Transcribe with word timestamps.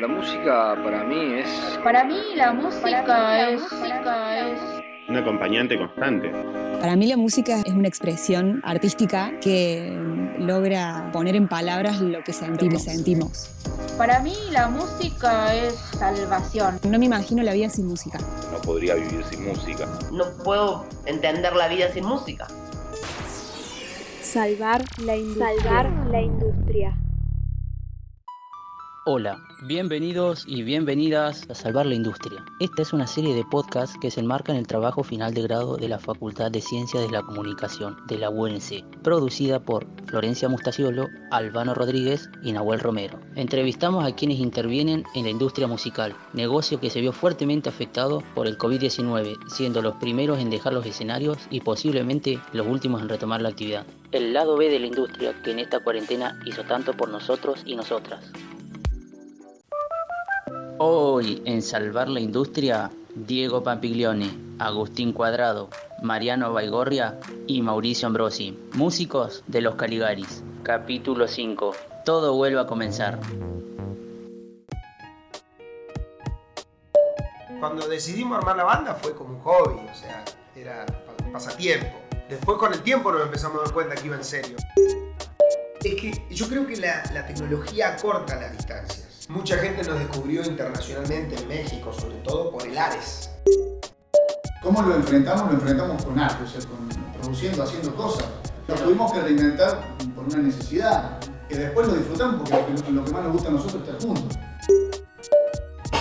La 0.00 0.06
música 0.06 0.76
para 0.84 1.02
mí 1.02 1.40
es... 1.40 1.48
Para 1.82 2.04
mí 2.04 2.20
la 2.36 2.52
música 2.52 3.50
es... 3.50 3.60
Un 5.08 5.16
acompañante 5.16 5.76
constante. 5.76 6.30
Para 6.78 6.94
mí 6.94 7.08
la 7.08 7.16
música 7.16 7.62
es 7.66 7.72
una 7.72 7.88
expresión 7.88 8.60
artística 8.64 9.32
que 9.40 9.98
logra 10.38 11.10
poner 11.12 11.34
en 11.34 11.48
palabras 11.48 12.00
lo 12.00 12.22
que 12.22 12.32
sentimos. 12.32 12.84
sentimos. 12.84 13.50
Para 13.96 14.20
mí 14.20 14.36
la 14.52 14.68
música 14.68 15.52
es 15.56 15.74
salvación. 15.74 16.78
No 16.88 16.96
me 16.96 17.06
imagino 17.06 17.42
la 17.42 17.54
vida 17.54 17.68
sin 17.68 17.86
música. 17.86 18.20
No 18.52 18.60
podría 18.60 18.94
vivir 18.94 19.24
sin 19.24 19.48
música. 19.48 19.88
No 20.12 20.26
puedo 20.44 20.86
entender 21.06 21.56
la 21.56 21.66
vida 21.66 21.90
sin 21.90 22.04
música. 22.04 22.46
Salvar 24.22 24.84
la 25.04 25.16
industria. 25.16 25.56
Salvar 25.56 25.90
la 26.08 26.20
industria. 26.20 26.96
Hola, 29.10 29.38
bienvenidos 29.62 30.44
y 30.46 30.62
bienvenidas 30.64 31.48
a 31.48 31.54
Salvar 31.54 31.86
la 31.86 31.94
Industria. 31.94 32.44
Esta 32.60 32.82
es 32.82 32.92
una 32.92 33.06
serie 33.06 33.34
de 33.34 33.42
podcasts 33.42 33.96
que 33.98 34.10
se 34.10 34.20
enmarca 34.20 34.52
en 34.52 34.58
el 34.58 34.66
trabajo 34.66 35.02
final 35.02 35.32
de 35.32 35.40
grado 35.40 35.78
de 35.78 35.88
la 35.88 35.98
Facultad 35.98 36.50
de 36.50 36.60
Ciencias 36.60 37.02
de 37.02 37.10
la 37.10 37.22
Comunicación 37.22 37.96
de 38.06 38.18
la 38.18 38.28
UNC, 38.28 38.84
producida 39.02 39.60
por 39.60 39.86
Florencia 40.08 40.50
Mustaciolo, 40.50 41.08
Albano 41.30 41.72
Rodríguez 41.72 42.28
y 42.42 42.52
Nahuel 42.52 42.80
Romero. 42.80 43.18
Entrevistamos 43.34 44.04
a 44.04 44.14
quienes 44.14 44.40
intervienen 44.40 45.04
en 45.14 45.24
la 45.24 45.30
industria 45.30 45.66
musical, 45.66 46.14
negocio 46.34 46.78
que 46.78 46.90
se 46.90 47.00
vio 47.00 47.12
fuertemente 47.12 47.70
afectado 47.70 48.22
por 48.34 48.46
el 48.46 48.58
COVID-19, 48.58 49.38
siendo 49.48 49.80
los 49.80 49.96
primeros 49.96 50.38
en 50.38 50.50
dejar 50.50 50.74
los 50.74 50.84
escenarios 50.84 51.38
y 51.50 51.62
posiblemente 51.62 52.40
los 52.52 52.66
últimos 52.66 53.00
en 53.00 53.08
retomar 53.08 53.40
la 53.40 53.48
actividad. 53.48 53.86
El 54.12 54.34
lado 54.34 54.58
B 54.58 54.68
de 54.68 54.80
la 54.80 54.86
industria 54.86 55.32
que 55.42 55.52
en 55.52 55.60
esta 55.60 55.80
cuarentena 55.80 56.38
hizo 56.44 56.64
tanto 56.64 56.92
por 56.92 57.08
nosotros 57.08 57.62
y 57.64 57.74
nosotras. 57.74 58.30
Hoy 60.80 61.42
en 61.44 61.60
Salvar 61.60 62.08
la 62.08 62.20
Industria, 62.20 62.92
Diego 63.12 63.64
Pampiglione, 63.64 64.30
Agustín 64.60 65.12
Cuadrado, 65.12 65.70
Mariano 66.02 66.52
Baigorria 66.52 67.18
y 67.48 67.62
Mauricio 67.62 68.06
Ambrosi, 68.06 68.56
músicos 68.74 69.42
de 69.48 69.60
Los 69.60 69.74
Caligaris. 69.74 70.44
Capítulo 70.62 71.26
5. 71.26 71.74
Todo 72.04 72.34
vuelve 72.34 72.60
a 72.60 72.66
comenzar. 72.66 73.18
Cuando 77.58 77.88
decidimos 77.88 78.38
armar 78.38 78.56
la 78.56 78.64
banda 78.64 78.94
fue 78.94 79.16
como 79.16 79.34
un 79.34 79.40
hobby, 79.40 79.80
o 79.90 79.94
sea, 79.96 80.24
era 80.54 80.86
pasatiempo. 81.32 81.98
Después 82.28 82.56
con 82.56 82.72
el 82.72 82.82
tiempo 82.82 83.10
nos 83.10 83.22
empezamos 83.22 83.58
a 83.58 83.64
dar 83.64 83.74
cuenta 83.74 83.96
que 83.96 84.06
iba 84.06 84.14
en 84.14 84.22
serio. 84.22 84.56
Es 85.82 86.00
que 86.00 86.12
yo 86.30 86.48
creo 86.48 86.64
que 86.68 86.76
la, 86.76 87.02
la 87.12 87.26
tecnología 87.26 87.94
acorta 87.94 88.36
las 88.36 88.52
distancias. 88.56 89.07
Mucha 89.28 89.58
gente 89.58 89.84
nos 89.84 89.98
descubrió 89.98 90.42
internacionalmente 90.42 91.36
en 91.36 91.48
México, 91.48 91.92
sobre 91.92 92.16
todo 92.24 92.50
por 92.50 92.66
el 92.66 92.78
Ares. 92.78 93.28
¿Cómo 94.62 94.80
lo 94.80 94.94
enfrentamos? 94.96 95.48
Lo 95.48 95.58
enfrentamos 95.58 96.02
con 96.02 96.18
arte, 96.18 96.44
o 96.44 96.46
sea, 96.46 96.62
produciendo, 97.20 97.62
haciendo 97.62 97.94
cosas. 97.94 98.24
Lo 98.66 98.74
tuvimos 98.74 99.12
que 99.12 99.20
reinventar 99.20 99.96
por 100.14 100.24
una 100.24 100.38
necesidad, 100.38 101.20
que 101.46 101.56
después 101.56 101.88
lo 101.88 101.96
disfrutamos 101.96 102.48
porque 102.48 102.90
lo 102.90 103.04
que 103.04 103.12
más 103.12 103.22
nos 103.24 103.32
gusta 103.34 103.48
a 103.50 103.52
nosotros 103.52 103.82
es 103.82 103.88
estar 103.88 104.08
juntos. 104.08 104.38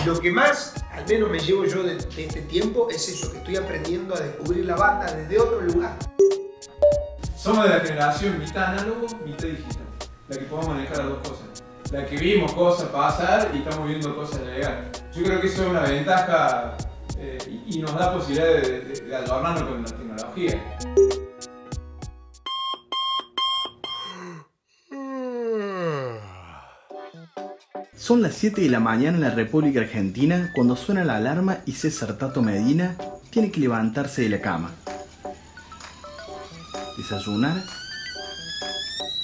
Lo 0.05 0.17
que 0.21 0.31
más, 0.31 0.75
al 0.93 1.05
menos 1.05 1.29
me 1.29 1.39
llevo 1.39 1.65
yo 1.65 1.83
de, 1.83 1.95
de 1.95 2.25
este 2.25 2.41
tiempo, 2.43 2.87
es 2.89 3.09
eso, 3.09 3.29
que 3.29 3.39
estoy 3.39 3.57
aprendiendo 3.57 4.15
a 4.15 4.21
descubrir 4.21 4.65
la 4.65 4.77
banda 4.77 5.11
desde 5.11 5.37
otro 5.37 5.59
lugar. 5.59 5.97
Somos 7.35 7.65
de 7.65 7.71
la 7.71 7.81
generación 7.81 8.39
mitad 8.39 8.67
análogo, 8.67 9.05
mitad 9.25 9.47
digital, 9.47 9.85
la 10.29 10.37
que 10.37 10.45
podemos 10.45 10.69
manejar 10.69 10.99
las 10.99 11.09
dos 11.09 11.27
cosas 11.27 11.46
la 11.91 12.05
que 12.05 12.17
vimos 12.17 12.53
cosas 12.53 12.89
pasar 12.89 13.51
y 13.53 13.59
estamos 13.59 13.87
viendo 13.87 14.15
cosas 14.15 14.41
llegar. 14.41 14.91
Yo 15.15 15.23
creo 15.23 15.41
que 15.41 15.47
eso 15.47 15.63
es 15.63 15.69
una 15.69 15.81
ventaja 15.81 16.75
eh, 17.17 17.37
y, 17.67 17.79
nos 17.79 17.93
da 17.95 18.13
posibilidad 18.13 18.45
de, 18.45 18.81
de, 18.81 19.15
adornarnos 19.15 19.63
con 19.63 19.83
la 19.83 19.89
tecnología. 19.89 20.77
Son 27.95 28.21
las 28.21 28.35
7 28.35 28.61
de 28.61 28.69
la 28.69 28.79
mañana 28.79 29.17
en 29.17 29.23
la 29.23 29.31
República 29.31 29.81
Argentina 29.81 30.51
cuando 30.55 30.75
suena 30.75 31.03
la 31.03 31.17
alarma 31.17 31.59
y 31.65 31.73
César 31.73 32.17
Tato 32.17 32.41
Medina 32.41 32.95
tiene 33.31 33.51
que 33.51 33.59
levantarse 33.59 34.21
de 34.21 34.29
la 34.29 34.41
cama. 34.41 34.71
Desayunar 36.97 37.76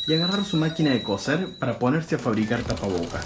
y 0.07 0.13
agarrar 0.13 0.43
su 0.45 0.57
máquina 0.57 0.91
de 0.91 1.03
coser 1.03 1.57
para 1.59 1.79
ponerse 1.79 2.15
a 2.15 2.19
fabricar 2.19 2.61
tapabocas. 2.63 3.25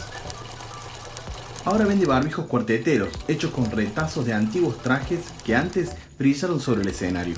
Ahora 1.66 1.86
vende 1.86 2.06
barbijos 2.06 2.46
cuarteteros 2.46 3.10
hechos 3.28 3.52
con 3.52 3.70
retazos 3.70 4.26
de 4.26 4.34
antiguos 4.34 4.78
trajes 4.82 5.26
que 5.44 5.56
antes 5.56 5.92
brillaron 6.18 6.60
sobre 6.60 6.82
el 6.82 6.88
escenario. 6.88 7.36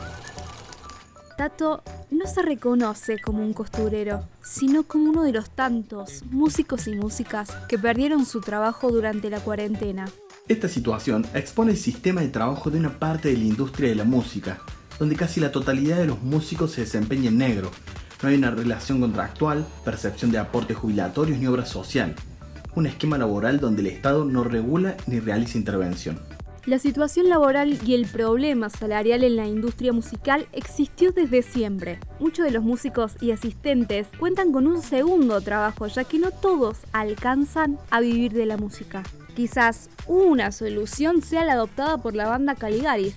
Tato 1.35 1.81
no 2.11 2.27
se 2.27 2.41
reconoce 2.41 3.17
como 3.19 3.41
un 3.41 3.53
costurero, 3.53 4.27
sino 4.43 4.83
como 4.83 5.09
uno 5.09 5.23
de 5.23 5.31
los 5.31 5.49
tantos 5.49 6.23
músicos 6.29 6.87
y 6.87 6.95
músicas 6.95 7.51
que 7.67 7.79
perdieron 7.79 8.25
su 8.25 8.41
trabajo 8.41 8.91
durante 8.91 9.29
la 9.29 9.39
cuarentena. 9.39 10.09
Esta 10.49 10.67
situación 10.67 11.25
expone 11.33 11.71
el 11.71 11.77
sistema 11.77 12.21
de 12.21 12.27
trabajo 12.27 12.69
de 12.69 12.79
una 12.79 12.99
parte 12.99 13.29
de 13.29 13.37
la 13.37 13.45
industria 13.45 13.89
de 13.89 13.95
la 13.95 14.03
música, 14.03 14.59
donde 14.99 15.15
casi 15.15 15.39
la 15.39 15.51
totalidad 15.51 15.97
de 15.97 16.07
los 16.07 16.21
músicos 16.21 16.71
se 16.71 16.81
desempeña 16.81 17.29
en 17.29 17.37
negro, 17.37 17.71
no 18.21 18.29
hay 18.29 18.35
una 18.35 18.51
relación 18.51 18.99
contractual, 18.99 19.65
percepción 19.85 20.31
de 20.31 20.39
aportes 20.39 20.77
jubilatorios 20.77 21.39
ni 21.39 21.47
obra 21.47 21.65
social. 21.65 22.15
Un 22.75 22.85
esquema 22.85 23.17
laboral 23.17 23.59
donde 23.59 23.81
el 23.81 23.87
Estado 23.87 24.25
no 24.25 24.43
regula 24.43 24.97
ni 25.07 25.19
realiza 25.19 25.57
intervención. 25.57 26.19
La 26.65 26.77
situación 26.77 27.29
laboral 27.29 27.79
y 27.85 27.93
el 27.95 28.05
problema 28.05 28.69
salarial 28.69 29.23
en 29.23 29.37
la 29.37 29.47
industria 29.47 29.93
musical 29.93 30.47
existió 30.51 31.11
desde 31.11 31.41
siempre. 31.41 31.99
Muchos 32.19 32.45
de 32.45 32.51
los 32.51 32.63
músicos 32.63 33.15
y 33.21 33.31
asistentes 33.31 34.07
cuentan 34.19 34.51
con 34.51 34.67
un 34.67 34.81
segundo 34.81 35.39
trabajo, 35.41 35.87
ya 35.87 36.03
que 36.03 36.19
no 36.19 36.31
todos 36.31 36.79
alcanzan 36.91 37.79
a 37.89 38.01
vivir 38.01 38.33
de 38.33 38.45
la 38.45 38.57
música. 38.57 39.03
Quizás 39.35 39.89
una 40.05 40.51
solución 40.51 41.21
sea 41.21 41.45
la 41.45 41.53
adoptada 41.53 41.97
por 41.97 42.13
la 42.13 42.27
banda 42.27 42.55
Caligaris, 42.55 43.15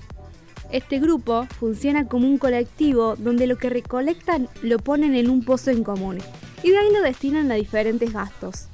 este 0.71 1.01
grupo 1.01 1.47
funciona 1.59 2.07
como 2.07 2.29
un 2.29 2.39
colectivo 2.39 3.17
donde 3.17 3.47
lo 3.47 3.57
que 3.57 3.71
recolectan 3.71 4.49
lo 4.63 4.79
ponen 4.79 5.15
en 5.15 5.29
un 5.29 5.45
pozo 5.45 5.71
en 5.71 5.85
común 5.85 6.19
y 6.63 6.71
de 6.71 6.79
ahí 6.79 6.93
lo 6.93 7.03
destinan 7.03 7.51
a 7.51 7.57
diferentes 7.57 8.13
gastos. 8.13 8.69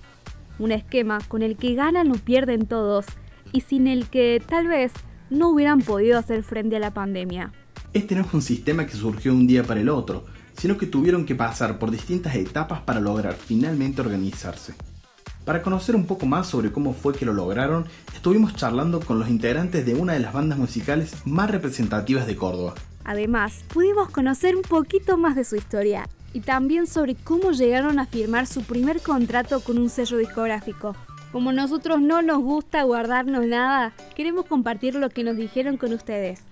Un 0.58 0.72
esquema 0.72 1.18
con 1.28 1.42
el 1.42 1.56
que 1.56 1.74
ganan 1.74 2.10
o 2.10 2.14
pierden 2.14 2.66
todos 2.66 3.06
y 3.52 3.62
sin 3.62 3.86
el 3.86 4.08
que 4.08 4.42
tal 4.46 4.68
vez 4.68 4.92
no 5.30 5.50
hubieran 5.50 5.80
podido 5.80 6.18
hacer 6.18 6.42
frente 6.42 6.76
a 6.76 6.80
la 6.80 6.92
pandemia. 6.92 7.52
Este 7.92 8.14
no 8.14 8.22
es 8.22 8.34
un 8.34 8.42
sistema 8.42 8.86
que 8.86 8.92
surgió 8.92 9.32
un 9.32 9.46
día 9.46 9.64
para 9.64 9.80
el 9.80 9.88
otro, 9.88 10.26
sino 10.56 10.76
que 10.76 10.86
tuvieron 10.86 11.24
que 11.24 11.34
pasar 11.34 11.78
por 11.78 11.90
distintas 11.90 12.34
etapas 12.34 12.80
para 12.80 13.00
lograr 13.00 13.34
finalmente 13.34 14.00
organizarse. 14.00 14.74
Para 15.48 15.62
conocer 15.62 15.96
un 15.96 16.04
poco 16.04 16.26
más 16.26 16.46
sobre 16.46 16.70
cómo 16.70 16.92
fue 16.92 17.14
que 17.14 17.24
lo 17.24 17.32
lograron, 17.32 17.86
estuvimos 18.14 18.54
charlando 18.54 19.00
con 19.00 19.18
los 19.18 19.30
integrantes 19.30 19.86
de 19.86 19.94
una 19.94 20.12
de 20.12 20.18
las 20.18 20.34
bandas 20.34 20.58
musicales 20.58 21.14
más 21.24 21.50
representativas 21.50 22.26
de 22.26 22.36
Córdoba. 22.36 22.74
Además, 23.06 23.64
pudimos 23.72 24.10
conocer 24.10 24.56
un 24.56 24.60
poquito 24.60 25.16
más 25.16 25.36
de 25.36 25.44
su 25.44 25.56
historia 25.56 26.06
y 26.34 26.40
también 26.40 26.86
sobre 26.86 27.14
cómo 27.14 27.52
llegaron 27.52 27.98
a 27.98 28.04
firmar 28.04 28.46
su 28.46 28.62
primer 28.62 29.00
contrato 29.00 29.60
con 29.60 29.78
un 29.78 29.88
sello 29.88 30.18
discográfico. 30.18 30.94
Como 31.32 31.50
nosotros 31.50 32.02
no 32.02 32.20
nos 32.20 32.40
gusta 32.40 32.82
guardarnos 32.82 33.46
nada, 33.46 33.94
queremos 34.14 34.44
compartir 34.44 34.96
lo 34.96 35.08
que 35.08 35.24
nos 35.24 35.38
dijeron 35.38 35.78
con 35.78 35.94
ustedes. 35.94 36.42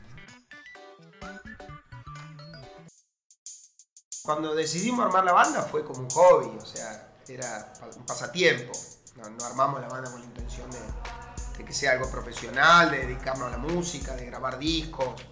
Cuando 4.23 4.55
decidimos 4.55 5.05
armar 5.05 5.27
la 5.27 5.35
banda 5.35 5.61
fue 5.65 5.85
como 5.85 6.01
un 6.01 6.09
hobby, 6.09 6.57
o 6.59 6.65
sea, 6.65 7.13
era 7.35 7.73
un 7.97 8.07
pasatiempo. 8.07 8.73
No, 9.17 9.45
armamos 9.45 9.81
la 9.81 9.89
banda 9.89 10.11
con 10.11 10.21
la 10.21 10.27
intención 10.27 10.71
de, 10.71 11.65
que 11.65 11.73
sea 11.73 11.93
algo 11.93 12.11
profesional, 12.11 12.91
de 12.91 12.99
dedicarnos 12.99 13.49
a 13.49 13.51
la 13.53 13.59
música, 13.59 14.15
de 14.15 14.27
grabar 14.27 14.59
discos. 14.59 15.23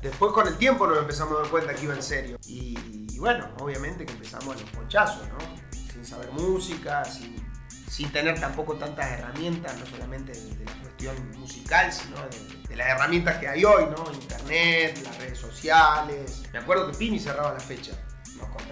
Después 0.00 0.32
con 0.32 0.46
el 0.46 0.56
tiempo 0.56 0.86
nos 0.86 0.98
empezamos 0.98 1.36
a 1.36 1.42
dar 1.42 1.50
cuenta 1.50 1.74
que 1.74 1.84
iba 1.84 1.94
en 1.94 2.02
serio. 2.02 2.38
Y, 2.46 3.18
bueno, 3.18 3.48
obviamente 3.60 4.06
que 4.06 4.12
empezamos 4.12 4.56
a 4.56 4.60
los 4.60 4.70
ponchazos, 4.70 5.28
¿no? 5.28 5.38
Sin 5.92 6.04
saber 6.04 6.30
música, 6.32 7.04
sin, 7.04 8.12
tener 8.12 8.38
tampoco 8.38 8.76
tantas 8.76 9.10
herramientas, 9.10 9.76
no 9.78 9.86
solamente 9.86 10.32
de, 10.32 10.64
la 10.64 10.72
cuestión 10.82 11.30
musical, 11.38 11.92
sino 11.92 12.16
de, 12.28 12.68
de, 12.68 12.76
las 12.76 12.88
herramientas 12.88 13.38
que 13.38 13.48
hay 13.48 13.64
hoy, 13.64 13.86
¿no? 13.86 14.10
Internet, 14.12 15.00
las 15.04 15.18
redes 15.18 15.38
sociales. 15.38 16.42
Me 16.52 16.58
acuerdo 16.60 16.90
que 16.90 16.96
Pini 16.96 17.18
cerraba 17.18 17.52
la 17.52 17.60
fecha 17.60 17.92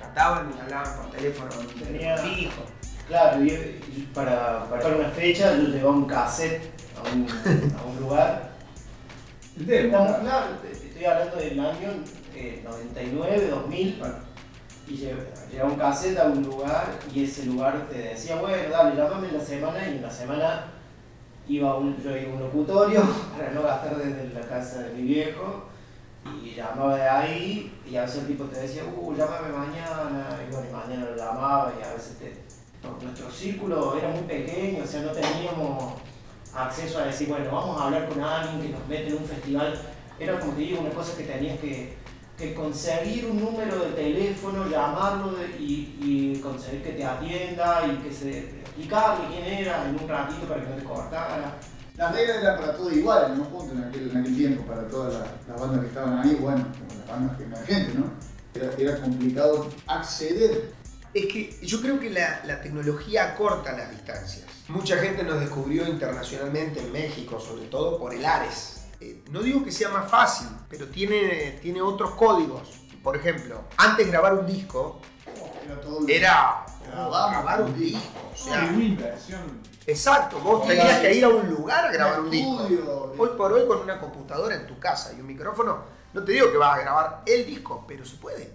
nos 0.05 0.15
contrataban 0.15 0.53
y 0.56 0.61
hablaban 0.61 0.97
por 0.97 1.11
teléfono 1.11 1.51
Tenía, 1.83 2.17
fijo. 2.19 2.62
Claro, 3.09 3.45
y, 3.45 4.09
para, 4.15 4.65
para 4.69 4.97
una 4.97 5.09
fecha 5.11 5.56
yo 5.56 5.69
llevaba 5.69 5.97
un 5.97 6.06
cassette 6.06 6.62
a 6.97 7.15
un, 7.15 7.27
a 7.79 7.85
un 7.85 8.01
lugar. 8.01 8.51
Estamos, 9.59 10.19
claro, 10.19 10.47
estoy 10.71 11.05
hablando 11.05 11.37
del 11.37 11.61
año 11.61 11.89
99, 12.65 13.49
2000. 13.49 14.03
y 14.89 14.97
llegaba 14.97 15.71
un 15.71 15.79
cassette 15.79 16.19
a 16.19 16.25
un 16.25 16.43
lugar 16.43 16.87
y 17.12 17.25
ese 17.25 17.47
lugar 17.47 17.87
te 17.91 17.99
decía, 17.99 18.37
bueno, 18.37 18.71
dale, 18.71 18.97
llámame 18.97 19.29
en 19.29 19.39
la 19.39 19.45
semana 19.45 19.87
y 19.87 19.97
en 19.97 20.03
la 20.03 20.11
semana 20.11 20.65
iba 21.47 21.77
un, 21.77 22.03
yo 22.03 22.17
iba 22.17 22.33
a 22.33 22.35
un 22.35 22.41
locutorio 22.41 23.03
para 23.37 23.51
no 23.51 23.62
gastar 23.62 23.97
desde 23.97 24.33
la 24.33 24.47
casa 24.47 24.83
de 24.83 24.95
mi 24.95 25.03
viejo 25.03 25.74
y 26.43 26.55
llamaba 26.55 26.97
de 26.97 27.09
ahí 27.09 27.73
y 27.88 27.97
a 27.97 28.03
veces 28.03 28.23
el 28.23 28.26
tipo 28.29 28.44
te 28.44 28.61
decía, 28.61 28.82
uh, 28.85 29.15
llámame 29.15 29.49
mañana 29.49 30.41
y 30.47 30.53
bueno, 30.53 30.69
y 30.69 30.73
mañana 30.73 31.11
lo 31.11 31.17
llamaba 31.17 31.73
y 31.79 31.82
a 31.82 31.94
veces 31.94 32.19
te... 32.19 32.44
Nuestro 33.03 33.31
círculo 33.31 33.97
era 33.97 34.09
muy 34.09 34.23
pequeño, 34.25 34.85
o 34.85 34.87
sea, 34.87 35.00
no 35.00 35.11
teníamos 35.11 35.94
acceso 36.55 36.99
a 36.99 37.06
decir, 37.06 37.29
bueno, 37.29 37.50
vamos 37.50 37.81
a 37.81 37.85
hablar 37.87 38.09
con 38.09 38.23
alguien 38.23 38.61
que 38.61 38.69
nos 38.69 38.87
mete 38.87 39.09
en 39.09 39.17
un 39.17 39.25
festival. 39.25 39.81
Era 40.19 40.38
como 40.38 40.53
te 40.53 40.61
digo, 40.61 40.81
una 40.81 40.91
cosa 40.91 41.17
que 41.17 41.25
tenías 41.25 41.59
que, 41.61 41.97
que 42.37 42.55
conseguir 42.55 43.27
un 43.27 43.41
número 43.41 43.79
de 43.79 43.91
teléfono, 43.93 44.69
llamarlo 44.69 45.32
y, 45.59 45.97
y, 46.00 46.41
conseguir 46.43 46.82
que 46.82 46.91
te 46.91 47.05
atienda 47.05 47.87
y 47.87 47.97
que 48.03 48.12
se 48.12 48.38
explicarle 48.38 49.29
quién 49.29 49.44
era 49.44 49.88
en 49.88 49.99
un 49.99 50.09
ratito 50.09 50.47
para 50.47 50.61
que 50.62 50.69
no 50.69 50.77
te 50.77 50.85
cortara. 50.85 51.59
Las 51.96 52.14
reglas 52.14 52.38
eran 52.38 52.58
para 52.58 52.76
todo 52.76 52.91
igual 52.91 53.32
en 53.32 53.41
un 53.41 53.46
punto 53.46 53.73
en 53.73 53.85
aquel, 53.85 54.11
en 54.11 54.17
aquel 54.17 54.37
tiempo, 54.37 54.62
para 54.64 54.88
todas 54.88 55.14
las 55.49 55.61
bandas 55.61 55.81
que 55.81 55.87
estaban 55.87 56.19
ahí, 56.19 56.37
bueno, 56.41 56.67
las 56.99 57.08
bandas 57.08 57.41
emergentes, 57.41 57.94
¿no? 57.94 58.11
Era, 58.55 58.70
era 58.76 59.00
complicado 59.00 59.69
acceder. 59.87 60.73
Es 61.12 61.26
que 61.26 61.56
yo 61.62 61.81
creo 61.81 62.00
que 62.00 62.11
la, 62.11 62.43
la 62.44 62.61
tecnología 62.61 63.32
acorta 63.32 63.73
las 63.73 63.91
distancias. 63.91 64.44
Mucha 64.69 64.96
gente 64.96 65.23
nos 65.23 65.38
descubrió 65.38 65.87
internacionalmente 65.87 66.81
en 66.81 66.91
México, 66.91 67.38
sobre 67.38 67.67
todo 67.67 67.99
por 67.99 68.12
el 68.12 68.25
Ares 68.25 68.75
eh, 69.05 69.23
no 69.31 69.43
digo 69.43 69.62
que 69.62 69.70
sea 69.70 69.91
más 69.91 70.11
fácil, 70.11 70.49
pero 70.69 70.87
tiene, 70.87 71.58
tiene 71.61 71.82
otros 71.82 72.12
códigos. 72.12 72.69
Por 73.02 73.17
ejemplo, 73.17 73.61
antes 73.76 74.06
grabar 74.06 74.35
un 74.35 74.46
disco 74.46 75.00
era, 76.08 76.64
grabar 76.94 77.62
un 77.62 77.79
disco. 77.79 78.31
O 78.32 78.37
sea, 78.37 78.70
una 78.73 78.82
inversión. 78.82 79.61
Exacto, 79.87 80.38
vos 80.41 80.67
tenías 80.67 81.00
que 81.00 81.14
ir 81.14 81.25
a 81.25 81.29
un 81.29 81.49
lugar 81.50 81.87
a 81.87 81.93
grabar 81.93 82.20
un 82.20 82.31
disco. 82.31 83.12
Hoy 83.19 83.31
por 83.37 83.52
hoy 83.52 83.67
con 83.67 83.81
una 83.81 84.00
computadora 84.00 84.55
en 84.55 84.67
tu 84.67 84.79
casa 84.79 85.12
y 85.17 85.20
un 85.20 85.26
micrófono, 85.26 85.85
no 86.12 86.25
te 86.25 86.32
digo 86.32 86.50
que 86.50 86.56
vas 86.56 86.79
a 86.79 86.82
grabar 86.82 87.23
el 87.26 87.46
disco, 87.46 87.85
pero 87.87 88.05
se 88.05 88.17
puede. 88.17 88.52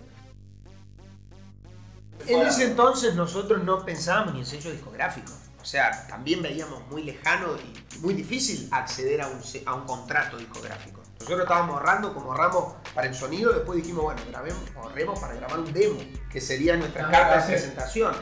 En 2.28 2.42
ese 2.42 2.66
entonces 2.66 3.16
nosotros 3.16 3.64
no 3.64 3.86
pensábamos 3.86 4.34
ni 4.34 4.40
en 4.40 4.46
sello 4.46 4.72
discográfico. 4.72 5.32
O 5.62 5.66
sea, 5.66 6.08
también 6.08 6.42
veíamos 6.42 6.88
muy 6.88 7.04
lejano 7.04 7.56
y 7.58 8.00
muy 8.00 8.14
difícil 8.14 8.68
acceder 8.72 9.22
a 9.22 9.28
un, 9.28 9.42
a 9.66 9.74
un 9.76 9.86
contrato 9.86 10.38
discográfico. 10.38 10.99
Nosotros 11.20 11.42
estábamos 11.42 11.76
ahorrando 11.76 12.14
como 12.14 12.32
ahorramos 12.32 12.74
para 12.96 13.08
el 13.08 13.14
sonido, 13.14 13.52
después 13.52 13.82
dijimos, 13.82 14.04
bueno, 14.04 14.22
grabemos, 14.30 14.62
ahorremos 14.76 15.20
para 15.20 15.36
grabar 15.36 15.60
un 15.60 15.74
demo, 15.74 16.00
que 16.32 16.40
sería 16.40 16.78
nuestra 16.78 17.10
carta 17.12 17.42
de 17.42 17.54
presentación. 17.54 18.16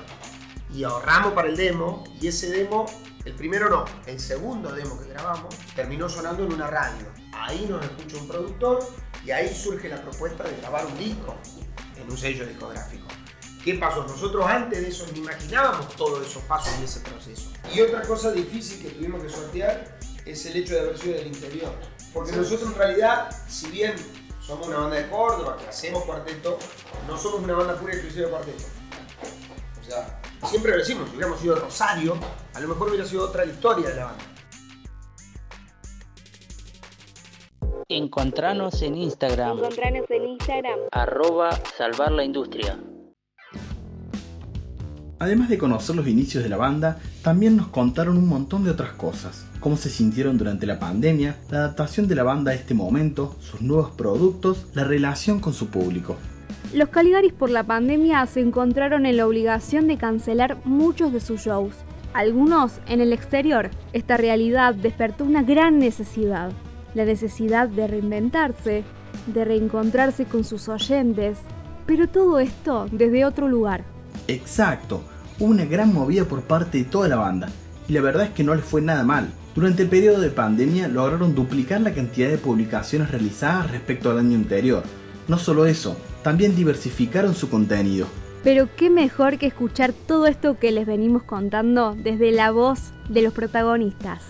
Y 0.74 0.84
ahorramos 0.84 1.34
para 1.34 1.48
el 1.48 1.56
demo, 1.56 2.04
y 2.20 2.28
ese 2.28 2.50
demo, 2.50 2.86
el 3.24 3.36
primero 3.36 3.70
no, 3.70 3.86
el 4.08 4.20
segundo 4.20 4.74
demo 4.74 5.00
que 5.00 5.10
grabamos, 5.10 5.56
terminó 5.76 6.10
sonando 6.10 6.44
en 6.44 6.54
una 6.54 6.68
radio. 6.68 7.08
Ahí 7.34 7.68
nos 7.70 7.86
escucha 7.86 8.18
un 8.18 8.28
productor 8.28 8.80
y 9.24 9.32
ahí 9.32 9.54
surge 9.54 9.90
la 9.90 10.02
propuesta 10.02 10.44
de 10.44 10.58
grabar 10.58 10.86
un 10.88 10.98
disco 10.98 11.36
en 11.96 12.10
un 12.10 12.18
sello 12.18 12.46
discográfico. 12.46 13.08
¿Qué 13.64 13.76
pasó? 13.76 14.04
Nosotros 14.06 14.46
antes 14.48 14.82
de 14.82 14.88
eso 14.88 15.06
ni 15.14 15.20
imaginábamos 15.20 15.94
todos 15.96 16.26
esos 16.26 16.42
pasos 16.44 16.74
y 16.82 16.86
ese 16.86 17.02
proceso. 17.02 17.52
Y 17.74 17.82
otra 17.82 18.02
cosa 18.02 18.32
difícil 18.32 18.82
que 18.82 18.90
tuvimos 18.90 19.22
que 19.22 19.30
sortear 19.30 19.97
es 20.32 20.46
el 20.46 20.58
hecho 20.58 20.74
de 20.76 20.82
haber 20.82 20.98
sido 20.98 21.16
del 21.16 21.28
interior. 21.28 21.72
Porque 22.14 22.32
nosotros 22.32 22.70
en 22.70 22.76
realidad, 22.76 23.30
si 23.48 23.68
bien 23.68 23.94
somos 24.40 24.68
una 24.68 24.78
banda 24.78 24.96
de 24.96 25.10
Córdoba, 25.10 25.58
que 25.58 25.68
hacemos 25.68 26.04
cuarteto, 26.04 26.58
no 27.08 27.18
somos 27.18 27.42
una 27.42 27.54
banda 27.54 27.76
pura 27.76 27.94
y 27.94 27.98
exclusiva 27.98 28.26
de 28.26 28.32
cuarteto. 28.32 28.64
O 29.80 29.84
sea, 29.84 30.22
siempre 30.50 30.72
lo 30.72 30.78
decimos, 30.78 31.10
si 31.10 31.16
hubiéramos 31.16 31.40
sido 31.40 31.56
Rosario, 31.56 32.18
a 32.54 32.60
lo 32.60 32.68
mejor 32.68 32.90
hubiera 32.90 33.06
sido 33.06 33.26
otra 33.26 33.46
historia 33.46 33.90
de 33.90 33.96
la 33.96 34.06
banda. 34.06 34.24
Encontranos 37.90 38.82
en 38.82 38.96
Instagram. 38.96 39.60
Encontranos 39.60 40.06
en 40.10 40.28
Instagram. 40.28 40.80
Arroba 40.92 41.52
salvar 41.78 42.12
la 42.12 42.26
industria. 42.26 42.78
Además 45.20 45.50
de 45.50 45.58
conocer 45.58 45.96
los 45.96 46.06
inicios 46.06 46.44
de 46.44 46.50
la 46.50 46.58
banda, 46.58 47.00
también 47.24 47.58
nos 47.58 47.70
contaron 47.70 48.18
un 48.18 48.28
montón 48.28 48.64
de 48.64 48.72
otras 48.72 48.92
cosas, 48.92 49.47
cómo 49.60 49.78
se 49.78 49.90
sintieron 49.90 50.38
durante 50.38 50.66
la 50.66 50.80
pandemia, 50.80 51.38
la 51.50 51.60
adaptación 51.60 52.08
de 52.08 52.16
la 52.16 52.24
banda 52.24 52.52
a 52.52 52.56
este 52.56 52.74
momento, 52.74 53.36
sus 53.40 53.62
nuevos 53.62 53.92
productos, 53.92 54.68
la 54.74 54.84
relación 54.84 55.40
con 55.40 55.54
su 55.54 55.68
público. 55.68 56.16
Los 56.74 56.90
Caligaris 56.90 57.34
por 57.34 57.50
la 57.50 57.64
pandemia 57.64 58.26
se 58.26 58.42
encontraron 58.42 59.06
en 59.06 59.18
la 59.18 59.26
obligación 59.26 59.88
de 59.88 59.98
cancelar 59.98 60.58
muchos 60.66 61.14
de 61.14 61.22
sus 61.22 61.42
shows, 61.42 61.74
algunos 62.14 62.80
en 62.88 63.00
el 63.00 63.14
exterior. 63.14 63.70
Esta 63.94 64.18
realidad 64.18 64.76
despertó 64.76 65.24
una 65.24 65.44
gran 65.44 65.80
necesidad, 65.80 66.52
la 66.94 67.06
necesidad 67.06 67.70
de 67.70 67.88
reinventarse, 67.88 68.84
de 69.28 69.46
reencontrarse 69.46 70.26
con 70.26 70.44
sus 70.44 70.68
oyentes, 70.68 71.38
pero 71.86 72.08
todo 72.08 72.40
esto 72.40 72.88
desde 72.92 73.24
otro 73.24 73.48
lugar. 73.48 73.86
Exacto, 74.28 75.04
una 75.40 75.66
gran 75.66 75.94
movida 75.94 76.26
por 76.26 76.42
parte 76.42 76.80
de 76.80 76.84
toda 76.84 77.08
la 77.08 77.16
banda, 77.16 77.50
y 77.88 77.94
la 77.94 78.02
verdad 78.02 78.26
es 78.26 78.32
que 78.32 78.44
no 78.44 78.54
les 78.54 78.66
fue 78.66 78.82
nada 78.82 79.04
mal. 79.04 79.30
Durante 79.56 79.84
el 79.84 79.90
periodo 79.90 80.20
de 80.20 80.30
pandemia 80.30 80.88
lograron 80.88 81.34
duplicar 81.34 81.82
la 81.82 81.94
cantidad 81.94 82.30
de 82.30 82.38
publicaciones 82.38 83.10
realizadas 83.10 83.72
respecto 83.72 84.12
al 84.12 84.20
año 84.20 84.38
anterior. 84.38 84.84
No 85.28 85.38
solo 85.38 85.66
eso, 85.66 85.98
también 86.22 86.56
diversificaron 86.56 87.34
su 87.34 87.50
contenido. 87.50 88.08
Pero 88.44 88.70
qué 88.76 88.90
mejor 88.90 89.38
que 89.38 89.48
escuchar 89.48 89.94
todo 89.94 90.28
esto 90.28 90.60
que 90.60 90.72
les 90.72 90.86
venimos 90.86 91.24
contando 91.24 91.96
desde 91.98 92.32
la 92.32 92.52
voz 92.52 92.92
de 93.10 93.22
los 93.22 93.34
protagonistas. 93.34 94.24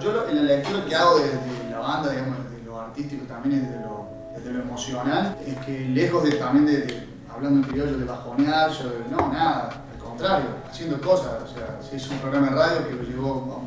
Yo 0.00 0.28
en 0.30 0.36
la 0.36 0.42
lectura 0.42 0.84
que 0.88 0.94
hago 0.94 1.18
de, 1.18 1.70
la 1.70 1.78
banda, 1.78 2.10
digamos, 2.10 2.38
de 2.50 2.62
lo 2.64 2.80
artístico 2.80 3.26
también 3.26 3.62
es 3.62 3.70
de 3.70 3.80
lo 3.80 4.08
desde 4.34 4.52
lo 4.52 4.62
emocional, 4.62 5.36
es 5.44 5.56
que 5.66 5.80
lejos 5.88 6.24
de 6.24 6.32
también 6.36 6.66
de, 6.66 7.09
hablando 7.40 7.66
en 7.66 7.72
criollo, 7.72 7.96
de 7.96 8.04
bajonear, 8.04 8.70
yo, 8.70 8.84
no, 9.10 9.32
nada, 9.32 9.70
al 9.92 9.98
contrario, 9.98 10.46
haciendo 10.70 11.00
cosas, 11.00 11.42
o 11.42 11.46
sea, 11.46 11.80
se 11.80 11.96
hizo 11.96 12.12
un 12.12 12.18
programa 12.18 12.50
de 12.50 12.54
radio 12.54 12.88
que 12.88 12.94
lo 12.96 13.02
llevó 13.02 13.62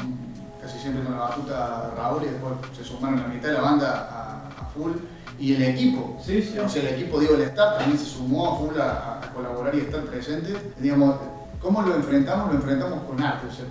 casi 0.62 0.78
siempre 0.78 1.04
con 1.04 1.14
la 1.14 1.22
batuta 1.22 1.92
Raúl 1.98 2.24
y 2.24 2.28
después 2.28 2.54
se 2.78 2.84
sumaron 2.84 3.22
la 3.22 3.28
mitad 3.28 3.50
de 3.50 3.54
la 3.56 3.62
banda 3.62 4.50
a, 4.60 4.66
full 4.74 4.92
y 5.40 5.54
el 5.56 5.64
equipo, 5.64 6.18
sí, 6.24 6.42
sí. 6.42 6.58
o 6.58 6.70
sea, 6.70 6.84
el 6.84 6.96
equipo, 6.96 7.20
digo, 7.20 7.36
el 7.36 7.42
staff 7.42 7.80
también 7.80 7.98
se 7.98 8.06
sumó 8.06 8.54
a 8.54 8.58
full 8.58 8.80
a, 8.80 9.22
colaborar 9.34 9.74
y 9.74 9.80
estar 9.80 10.02
presente, 10.02 10.56
digamos, 10.80 11.16
¿cómo 11.60 11.82
lo 11.82 11.96
enfrentamos? 11.96 12.54
Lo 12.54 12.60
enfrentamos 12.60 13.04
con 13.04 13.22
arte, 13.22 13.48
o 13.48 13.52
sea, 13.52 13.66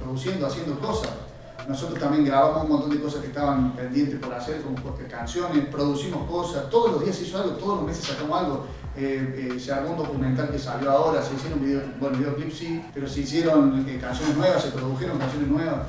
produciendo, 0.00 0.46
haciendo 0.46 0.78
cosas. 0.78 1.10
Nosotros 1.68 1.98
también 1.98 2.24
grabamos 2.24 2.64
un 2.64 2.70
montón 2.70 2.90
de 2.90 3.00
cosas 3.00 3.20
que 3.20 3.28
estaban 3.28 3.72
pendientes 3.72 4.18
por 4.18 4.32
hacer, 4.34 4.62
como 4.62 4.76
canciones, 5.08 5.66
producimos 5.66 6.28
cosas, 6.28 6.70
todos 6.70 6.92
los 6.92 7.04
días 7.04 7.16
se 7.16 7.24
hizo 7.24 7.38
algo, 7.38 7.50
todos 7.56 7.76
los 7.78 7.86
meses 7.86 8.04
sacamos 8.04 8.40
algo. 8.40 8.66
Eh, 8.96 9.52
eh, 9.54 9.60
se 9.60 9.72
armó 9.72 9.92
un 9.92 9.98
documental 9.98 10.50
que 10.50 10.58
salió 10.58 10.90
ahora, 10.90 11.22
se 11.22 11.34
hicieron 11.34 11.64
video, 11.64 11.80
bueno, 12.00 12.18
videoclips 12.18 12.58
sí, 12.58 12.84
pero 12.92 13.08
se 13.08 13.20
hicieron 13.20 13.88
eh, 13.88 13.98
canciones 14.00 14.36
nuevas, 14.36 14.62
se 14.62 14.70
produjeron 14.70 15.16
canciones 15.16 15.48
nuevas. 15.48 15.86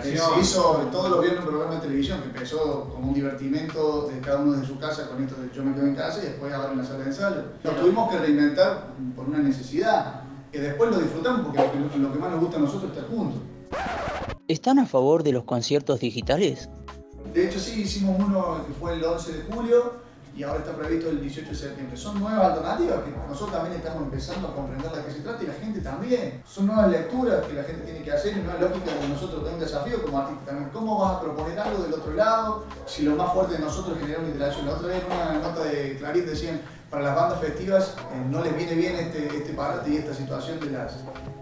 se 0.00 0.14
hizo 0.40 0.88
todos 0.92 1.10
los 1.10 1.20
viernes 1.20 1.42
un 1.42 1.50
programa 1.50 1.74
de 1.74 1.80
televisión 1.80 2.20
que 2.20 2.26
empezó 2.26 2.90
como 2.94 3.08
un 3.08 3.14
divertimento 3.14 4.08
de 4.08 4.20
cada 4.20 4.38
uno 4.38 4.52
de 4.52 4.64
su 4.64 4.78
casa 4.78 5.08
con 5.08 5.24
esto 5.24 5.34
de 5.40 5.50
yo 5.52 5.64
me 5.64 5.74
quedo 5.74 5.86
en 5.86 5.96
casa 5.96 6.20
y 6.22 6.26
después 6.26 6.52
ahora 6.52 6.72
en 6.72 6.78
la 6.78 6.84
sala 6.84 7.00
de 7.00 7.06
ensayo. 7.06 7.42
Nos 7.64 7.76
tuvimos 7.76 8.10
que 8.10 8.18
reinventar 8.18 8.86
por 9.16 9.26
una 9.26 9.38
necesidad, 9.38 10.22
que 10.52 10.60
después 10.60 10.90
lo 10.92 10.98
disfrutamos 10.98 11.46
porque 11.46 11.98
lo 11.98 12.12
que 12.12 12.18
más 12.20 12.30
nos 12.30 12.40
gusta 12.40 12.58
a 12.58 12.60
nosotros 12.60 12.92
es 12.92 12.98
estar 12.98 13.10
juntos. 13.10 13.40
¿Están 14.46 14.78
a 14.78 14.86
favor 14.86 15.24
de 15.24 15.32
los 15.32 15.42
conciertos 15.42 15.98
digitales? 15.98 16.68
De 17.32 17.48
hecho 17.48 17.58
sí, 17.58 17.80
hicimos 17.82 18.16
uno 18.20 18.64
que 18.64 18.72
fue 18.74 18.92
el 18.92 19.02
11 19.02 19.32
de 19.32 19.42
julio 19.52 20.03
y 20.36 20.42
ahora 20.42 20.60
está 20.60 20.72
previsto 20.72 21.10
el 21.10 21.20
18 21.20 21.48
de 21.48 21.54
septiembre. 21.54 21.96
Son 21.96 22.18
nuevas 22.18 22.52
alternativas 22.52 23.04
que 23.04 23.10
nosotros 23.28 23.52
también 23.52 23.76
estamos 23.76 24.02
empezando 24.02 24.48
a 24.48 24.54
comprender 24.54 24.90
de 24.90 25.04
qué 25.04 25.10
se 25.12 25.20
trata 25.20 25.42
y 25.42 25.46
la 25.46 25.54
gente 25.54 25.80
también. 25.80 26.42
Son 26.46 26.66
nuevas 26.66 26.90
lecturas 26.90 27.46
que 27.46 27.54
la 27.54 27.62
gente 27.62 27.84
tiene 27.84 28.02
que 28.02 28.12
hacer 28.12 28.36
y 28.36 28.40
nuevas 28.40 28.60
lógicas 28.60 28.94
que 28.94 29.08
nosotros 29.08 29.44
tenemos 29.44 29.60
desafío 29.60 30.02
como 30.02 30.18
artistas 30.18 30.46
también. 30.46 30.70
¿Cómo 30.70 30.98
vas 30.98 31.16
a 31.16 31.20
proponer 31.20 31.58
algo 31.58 31.82
del 31.84 31.94
otro 31.94 32.12
lado 32.14 32.64
si 32.86 33.02
lo 33.02 33.14
más 33.14 33.32
fuerte 33.32 33.54
de 33.54 33.60
nosotros 33.60 33.96
es 33.96 34.02
generar 34.02 34.22
una 34.22 34.30
interacción? 34.30 34.66
La 34.66 34.72
otra 34.72 34.88
vez 34.88 35.02
en 35.04 35.12
una 35.12 35.48
nota 35.48 35.64
de 35.64 35.96
Clarín 35.98 36.26
decían 36.26 36.60
para 36.94 37.06
las 37.06 37.16
bandas 37.16 37.40
festivas 37.40 37.96
eh, 38.12 38.24
no 38.30 38.40
les 38.44 38.56
viene 38.56 38.74
bien 38.74 38.94
este, 38.94 39.26
este 39.26 39.52
parate 39.52 39.90
y 39.90 39.96
esta 39.96 40.14
situación 40.14 40.60
de, 40.60 40.70
las, 40.70 40.94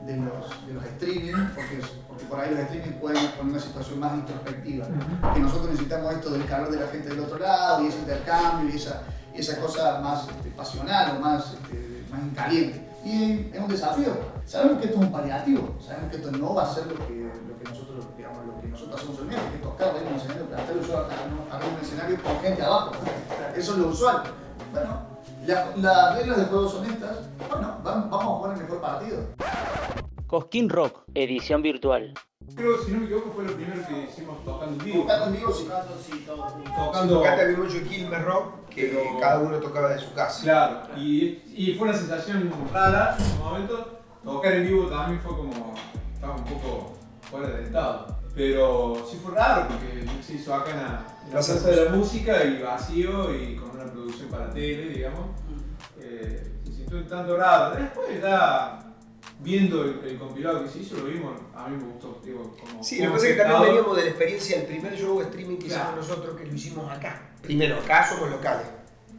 de, 0.06 0.16
los, 0.16 0.66
de 0.66 0.72
los 0.72 0.82
streaming 0.82 1.34
porque 1.54 1.78
por 2.26 2.40
ahí 2.40 2.50
los 2.52 2.60
streaming 2.60 2.92
pueden 2.92 3.26
poner 3.32 3.52
una 3.52 3.60
situación 3.60 4.00
más 4.00 4.14
introspectiva. 4.14 4.86
Que 5.34 5.40
nosotros 5.40 5.72
necesitamos 5.72 6.14
esto 6.14 6.30
del 6.30 6.46
calor 6.46 6.70
de 6.70 6.80
la 6.80 6.86
gente 6.86 7.10
del 7.10 7.20
otro 7.20 7.38
lado 7.38 7.84
y 7.84 7.88
ese 7.88 7.98
intercambio 7.98 8.72
y 8.72 8.76
esa, 8.76 9.02
esa 9.34 9.60
cosa 9.60 10.00
más 10.00 10.26
este, 10.26 10.48
pasional 10.52 11.18
o 11.18 11.20
más, 11.20 11.52
este, 11.52 12.02
más 12.10 12.20
caliente. 12.34 12.88
Y 13.04 13.50
es 13.52 13.60
un 13.60 13.68
desafío. 13.68 14.12
Sabemos 14.46 14.78
que 14.78 14.86
esto 14.86 15.00
es 15.00 15.04
un 15.04 15.12
paliativo, 15.12 15.76
sabemos 15.86 16.10
que 16.10 16.16
esto 16.16 16.32
no 16.32 16.54
va 16.54 16.62
a 16.62 16.74
ser 16.74 16.86
lo 16.86 16.94
que, 16.94 17.30
lo 17.46 17.58
que 17.58 17.64
nosotros, 17.68 18.06
digamos, 18.16 18.46
lo 18.46 18.58
que 18.58 18.68
nosotros 18.68 18.98
hacemos 18.98 19.18
el 19.18 19.26
medio, 19.26 19.50
que 19.50 19.56
es 19.56 19.62
tocar 19.62 19.96
en 19.96 20.08
un 20.08 20.14
escenario, 20.14 20.46
plantar 20.46 20.76
yo 20.80 20.96
arriba 20.96 21.74
un 21.76 21.84
escenario 21.84 22.22
con 22.22 22.40
gente 22.40 22.62
abajo. 22.62 22.92
Eso 23.54 23.72
es 23.72 23.78
lo 23.78 23.88
usual. 23.88 24.22
Bueno, 24.72 25.11
las 25.46 26.16
reglas 26.16 26.36
del 26.36 26.46
juego 26.46 26.68
son 26.68 26.86
estas. 26.86 27.28
Bueno, 27.50 27.78
vamos 27.82 28.12
a 28.12 28.24
jugar 28.24 28.56
el 28.56 28.62
mejor 28.62 28.80
partido. 28.80 29.18
Cosquín 30.26 30.68
Rock, 30.68 31.02
edición 31.14 31.62
virtual. 31.62 32.14
Creo, 32.54 32.82
si 32.82 32.92
no 32.92 32.98
me 32.98 33.04
equivoco, 33.04 33.32
fue 33.32 33.44
lo 33.44 33.54
primero 33.54 33.86
que 33.86 34.08
hicimos 34.10 34.44
tocando 34.44 34.78
en 34.78 34.84
vivo. 34.84 35.02
Tocando 35.02 35.26
en 35.26 35.32
vivo, 35.32 35.52
sí. 35.52 35.64
Tocando, 35.64 35.94
sí, 35.98 36.24
todo. 36.26 36.46
Tocando. 36.86 37.14
Tocaste 37.18 37.42
el 37.42 37.56
mucho 37.58 37.82
Quilmes 37.88 38.24
Rock, 38.24 38.68
que 38.68 39.16
cada 39.20 39.38
uno 39.40 39.58
tocaba 39.58 39.90
de 39.90 39.98
su 39.98 40.12
casa. 40.12 40.42
Claro, 40.42 40.80
y, 40.96 41.42
y 41.54 41.74
fue 41.78 41.88
una 41.88 41.96
sensación 41.96 42.50
rara 42.72 43.16
en 43.18 43.32
un 43.32 43.38
momento. 43.38 44.02
Tocar 44.24 44.52
en 44.52 44.66
vivo 44.66 44.86
también 44.86 45.20
fue 45.20 45.36
como. 45.36 45.74
estaba 46.14 46.36
un 46.36 46.44
poco 46.44 46.92
fuera 47.30 47.48
del 47.48 47.66
estado. 47.66 48.22
Pero 48.34 49.04
sí 49.10 49.18
fue 49.22 49.34
raro 49.34 49.68
porque 49.68 50.06
se 50.22 50.34
hizo 50.34 50.54
acá 50.54 50.70
en 50.70 50.76
la, 50.78 51.04
en 51.26 51.34
la 51.34 51.40
Plaza 51.40 51.70
de 51.70 51.84
la 51.84 51.90
Música 51.90 52.44
y 52.44 52.62
vacío 52.62 53.34
y 53.34 53.56
con 53.56 53.70
una 53.70 53.84
producción 54.02 54.28
para 54.28 54.50
tele, 54.50 54.88
digamos. 54.90 55.26
Eh, 56.00 56.52
se 56.64 56.72
sintió 56.72 56.98
un 56.98 57.06
tanto 57.06 57.36
raro. 57.36 57.76
Después 57.76 58.20
ya 58.20 58.78
viendo 59.40 59.84
el, 59.84 60.18
compilado 60.18 60.62
que 60.64 60.70
se 60.70 60.80
hizo, 60.80 60.96
lo 60.96 61.04
vimos, 61.04 61.40
a 61.54 61.68
mí 61.68 61.76
me 61.76 61.84
gustó. 61.84 62.20
Digo, 62.24 62.54
como, 62.58 62.82
sí, 62.82 62.98
lo 62.98 63.06
que 63.06 63.12
pasa 63.12 63.28
es 63.28 63.36
que 63.36 63.42
también 63.42 63.62
veníamos 63.62 63.96
de 63.96 64.02
la 64.02 64.08
experiencia 64.08 64.56
del 64.58 64.66
primer 64.66 64.96
show 64.96 65.20
streaming 65.20 65.56
que 65.56 65.66
hicimos 65.66 65.96
nosotros, 65.96 66.36
que 66.36 66.46
lo 66.46 66.54
hicimos 66.54 66.90
acá. 66.90 67.30
Primero, 67.42 67.76
acá 67.78 68.08
somos 68.08 68.30
locales. 68.30 68.66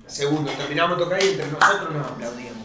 Segundo, 0.06 0.52
terminamos 0.52 0.98
de 0.98 1.04
tocar 1.04 1.24
y 1.24 1.30
entre 1.30 1.48
nosotros 1.48 1.94
nos 1.94 2.08
aplaudíamos. 2.08 2.63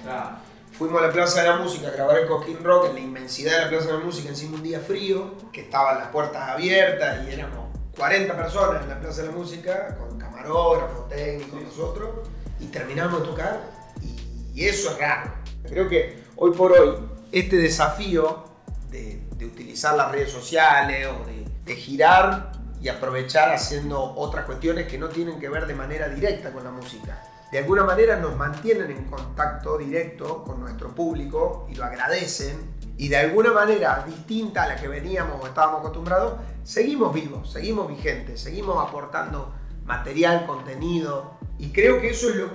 Fuimos 0.72 1.02
a 1.02 1.06
la 1.06 1.12
Plaza 1.12 1.42
de 1.42 1.48
la 1.48 1.56
Música 1.56 1.88
a 1.88 1.90
grabar 1.90 2.18
el 2.18 2.28
Cosquín 2.28 2.62
Rock 2.62 2.90
en 2.90 2.94
la 2.94 3.00
inmensidad 3.00 3.52
de 3.52 3.64
la 3.64 3.68
Plaza 3.68 3.86
de 3.86 3.92
la 3.94 4.04
Música, 4.04 4.28
encima 4.28 4.56
un 4.56 4.62
día 4.62 4.78
frío, 4.78 5.34
que 5.52 5.62
estaban 5.62 5.98
las 5.98 6.08
puertas 6.08 6.48
abiertas 6.48 7.26
y 7.26 7.32
éramos 7.32 7.68
40 7.96 8.36
personas 8.36 8.82
en 8.82 8.88
la 8.88 9.00
Plaza 9.00 9.22
de 9.22 9.28
la 9.28 9.34
Música, 9.34 9.96
con 9.96 10.17
camarógrafos, 10.38 11.08
técnicos, 11.08 11.62
nosotros, 11.62 12.10
y 12.60 12.66
terminamos 12.66 13.22
de 13.22 13.28
tocar 13.28 13.60
y, 14.02 14.60
y 14.60 14.66
eso 14.66 14.90
es 14.92 14.98
raro. 14.98 15.32
Creo 15.68 15.88
que 15.88 16.22
hoy 16.36 16.52
por 16.52 16.72
hoy 16.72 16.96
este 17.32 17.56
desafío 17.56 18.44
de, 18.90 19.26
utilizar 19.44 19.96
las 19.96 20.10
redes 20.10 20.32
sociales 20.32 21.06
o 21.06 21.24
de, 21.26 21.76
girar 21.76 22.52
y 22.80 22.88
aprovechar 22.88 23.52
haciendo 23.52 24.02
otras 24.02 24.46
cuestiones 24.46 24.88
que 24.88 24.96
no 24.96 25.08
tienen 25.08 25.38
que 25.38 25.50
ver 25.50 25.66
de 25.66 25.74
manera 25.74 26.08
directa 26.08 26.50
con 26.50 26.64
la 26.64 26.70
música. 26.70 27.22
De 27.52 27.58
alguna 27.58 27.84
manera 27.84 28.16
nos 28.16 28.36
mantienen 28.36 28.90
en 28.90 29.04
contacto 29.04 29.76
directo 29.76 30.44
con 30.44 30.60
nuestro 30.60 30.94
público 30.94 31.66
y 31.70 31.74
lo 31.74 31.84
agradecen 31.84 32.74
y 32.96 33.08
de 33.08 33.18
alguna 33.18 33.52
manera 33.52 34.02
distinta 34.06 34.62
a 34.62 34.68
la 34.68 34.76
que 34.76 34.88
veníamos 34.88 35.42
o 35.42 35.46
estábamos 35.46 35.80
acostumbrados, 35.80 36.40
seguimos 36.64 37.12
vivos, 37.12 37.52
seguimos 37.52 37.86
vigentes, 37.88 38.40
seguimos 38.40 38.82
aportando 38.82 39.52
material, 39.88 40.46
contenido 40.46 41.32
y 41.58 41.70
creo 41.70 42.00
que 42.00 42.10
eso 42.10 42.28
es 42.30 42.36
lo, 42.36 42.50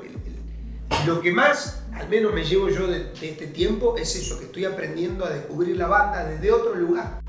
lo 1.05 1.19
que 1.19 1.33
más 1.33 1.83
al 1.95 2.09
menos 2.09 2.33
me 2.33 2.43
llevo 2.43 2.69
yo 2.69 2.87
de, 2.87 3.11
este 3.21 3.47
tiempo, 3.47 3.95
es 3.97 4.15
eso, 4.15 4.39
que 4.39 4.45
estoy 4.45 4.65
aprendiendo 4.65 5.25
a 5.25 5.29
descubrir 5.29 5.77
la 5.77 5.87
banda 5.87 6.25
desde 6.25 6.51
otro 6.51 6.75
lugar. 6.75 7.19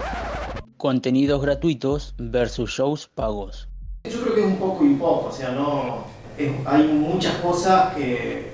Contenidos 0.77 1.43
gratuitos 1.43 2.15
versus 2.19 2.71
shows 2.71 3.09
pagos. 3.09 3.69
Yo 4.05 4.21
creo 4.23 4.35
que 4.35 4.41
es 4.41 4.47
un 4.47 4.57
poco 4.57 4.85
y 4.85 4.95
poco, 4.95 5.29
o 5.29 5.33
sea, 5.33 5.53
no, 5.53 6.05
hay 6.67 6.83
muchas 6.89 7.37
cosas 7.37 7.95
que, 7.95 8.53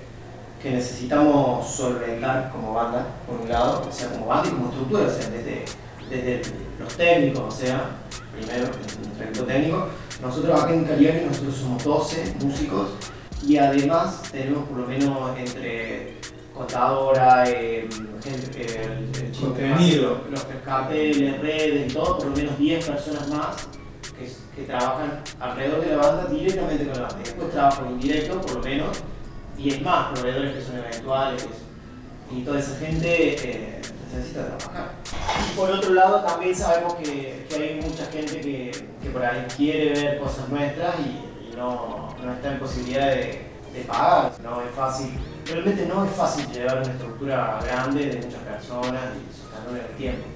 que, 0.63 0.71
necesitamos 0.71 1.67
solventar 1.69 2.51
como 2.51 2.75
banda, 2.75 3.07
por 3.27 3.41
un 3.41 3.49
lado, 3.49 3.85
o 3.89 3.93
sea, 3.93 4.11
como 4.11 4.27
banda 4.27 4.49
y 4.49 4.53
como 4.53 4.69
estructura, 4.69 5.07
o 5.07 5.11
sea, 5.11 5.31
desde, 5.31 5.65
desde 6.09 6.43
los 6.79 6.95
técnicos, 6.97 7.55
o 7.55 7.57
sea, 7.57 7.91
primero, 8.33 8.69
el 9.19 9.29
equipo 9.29 9.45
técnico. 9.45 9.89
Nosotros 10.23 10.61
acá 10.61 10.75
en 10.75 10.85
Cagliari, 10.85 11.25
nosotros 11.27 11.57
somos 11.57 11.85
12 11.85 12.35
músicos 12.43 12.91
y 13.47 13.57
además 13.57 14.23
tenemos 14.31 14.69
por 14.69 14.79
lo 14.79 14.87
menos 14.87 15.39
entre 15.39 16.17
contadora, 16.55 17.45
eh, 17.49 17.89
gente, 18.23 18.83
el, 18.83 19.33
Contenido. 19.41 20.21
los 20.31 20.45
carteles, 20.65 21.41
redes 21.41 21.91
y 21.91 21.95
todo, 21.95 22.19
por 22.19 22.27
lo 22.27 22.37
menos 22.37 22.59
10 22.59 22.87
personas 22.87 23.29
más 23.29 23.69
que, 24.19 24.31
que, 24.55 24.67
trabajan 24.67 25.23
alrededor 25.41 25.81
de 25.81 25.97
la 25.97 25.97
banda 25.97 26.27
directamente 26.27 26.85
con 26.85 26.95
la 26.95 27.09
banda. 27.09 27.19
Después 27.25 27.51
trabajan 27.51 27.91
indirecto, 27.93 28.41
por 28.43 28.57
lo 28.57 28.63
menos 28.63 29.03
10 29.57 29.83
más 29.83 30.13
proveedores 30.13 30.55
que 30.55 30.61
son 30.61 30.79
eventuales 30.79 31.47
y 32.31 32.43
toda 32.43 32.61
esa 32.61 32.77
gente 32.79 33.35
eh, 33.43 33.81
necesita 34.15 34.57
trabajar. 34.57 34.93
Y 35.51 35.57
por 35.57 35.71
otro 35.71 35.95
lado 35.95 36.23
también 36.25 36.55
sabemos 36.55 36.95
que, 36.95 37.47
que 37.49 37.55
hay 37.55 37.81
mucha 37.81 38.07
gente 38.07 38.41
que, 38.41 38.89
que, 39.03 39.11
por 39.11 39.25
ahí 39.25 39.47
quiere 39.57 39.93
ver 39.93 40.19
cosas 40.19 40.49
nuestras 40.49 40.95
y, 41.01 41.51
y 41.53 41.57
no 41.57 42.11
no 42.25 42.33
está 42.33 42.53
en 42.53 42.59
posibilidad 42.59 43.09
de, 43.09 43.47
pagar, 43.87 44.33
no 44.43 44.63
es 44.63 44.71
fácil. 44.75 45.11
Realmente 45.47 45.87
no 45.87 46.05
es 46.05 46.11
fácil 46.13 46.47
llevar 46.53 46.79
una 46.79 46.93
estructura 46.93 47.61
grande 47.65 48.07
de 48.07 48.17
muchas 48.17 48.43
personas 48.43 49.03
y 49.17 49.37
sostenerlo 49.37 49.79
en 49.79 49.91
el 49.91 49.97
tiempo. 49.97 50.27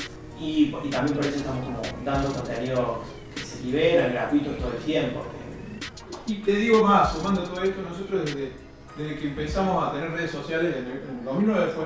Y, 0.40 0.74
y, 0.84 0.90
también 0.90 1.16
por 1.16 1.26
eso 1.26 1.36
estamos 1.36 1.64
como 1.64 1.82
dando 2.04 2.32
contenido 2.32 3.02
que 3.34 3.42
se 3.42 3.62
libera, 3.62 4.08
gratuito 4.08 4.50
todo 4.52 4.72
el 4.72 4.84
tiempo. 4.84 5.22
Y 6.26 6.34
te 6.36 6.52
digo 6.52 6.84
más, 6.84 7.12
sumando 7.12 7.42
todo 7.42 7.62
esto, 7.62 7.82
nosotros 7.82 8.24
desde, 8.24 8.52
desde 8.96 9.18
que 9.18 9.28
empezamos 9.28 9.84
a 9.84 9.92
tener 9.92 10.10
redes 10.12 10.30
sociales, 10.30 10.74
en 10.76 10.86
el 10.86 11.24
2009 11.24 11.72
fue, 11.74 11.84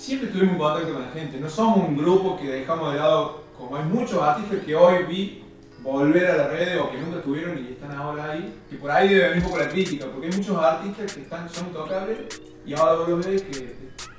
siempre 0.00 0.28
estuvimos 0.28 0.54
en 0.54 0.58
contacto 0.58 0.92
con 0.94 1.02
la 1.02 1.10
gente. 1.10 1.38
No 1.38 1.50
somos 1.50 1.88
un 1.88 1.96
grupo 1.96 2.38
que 2.38 2.48
dejamos 2.48 2.92
de 2.92 2.98
lado, 2.98 3.44
como 3.56 3.76
hay 3.76 3.84
muchos 3.84 4.20
artistas 4.22 4.60
que 4.64 4.74
hoy 4.74 5.04
vi 5.04 5.44
volver 5.82 6.26
a 6.26 6.36
la 6.36 6.48
red 6.48 6.80
o 6.80 6.90
que 6.90 6.98
nunca 6.98 7.18
estuvieron 7.18 7.58
y 7.58 7.72
están 7.72 7.92
ahora 7.92 8.32
ahí, 8.32 8.54
que 8.68 8.76
por 8.76 8.90
ahí 8.90 9.08
debe 9.08 9.28
venir 9.28 9.44
un 9.44 9.50
poco 9.50 9.58
la 9.58 9.68
crítica, 9.68 10.06
porque 10.10 10.28
hay 10.28 10.36
muchos 10.36 10.56
artistas 10.56 11.12
que 11.12 11.20
están, 11.22 11.48
son 11.48 11.72
tocables 11.72 12.18
y 12.66 12.74
ahora 12.74 12.94
vos 12.94 13.08
los 13.08 13.26
ves 13.26 13.42
que 13.42 13.76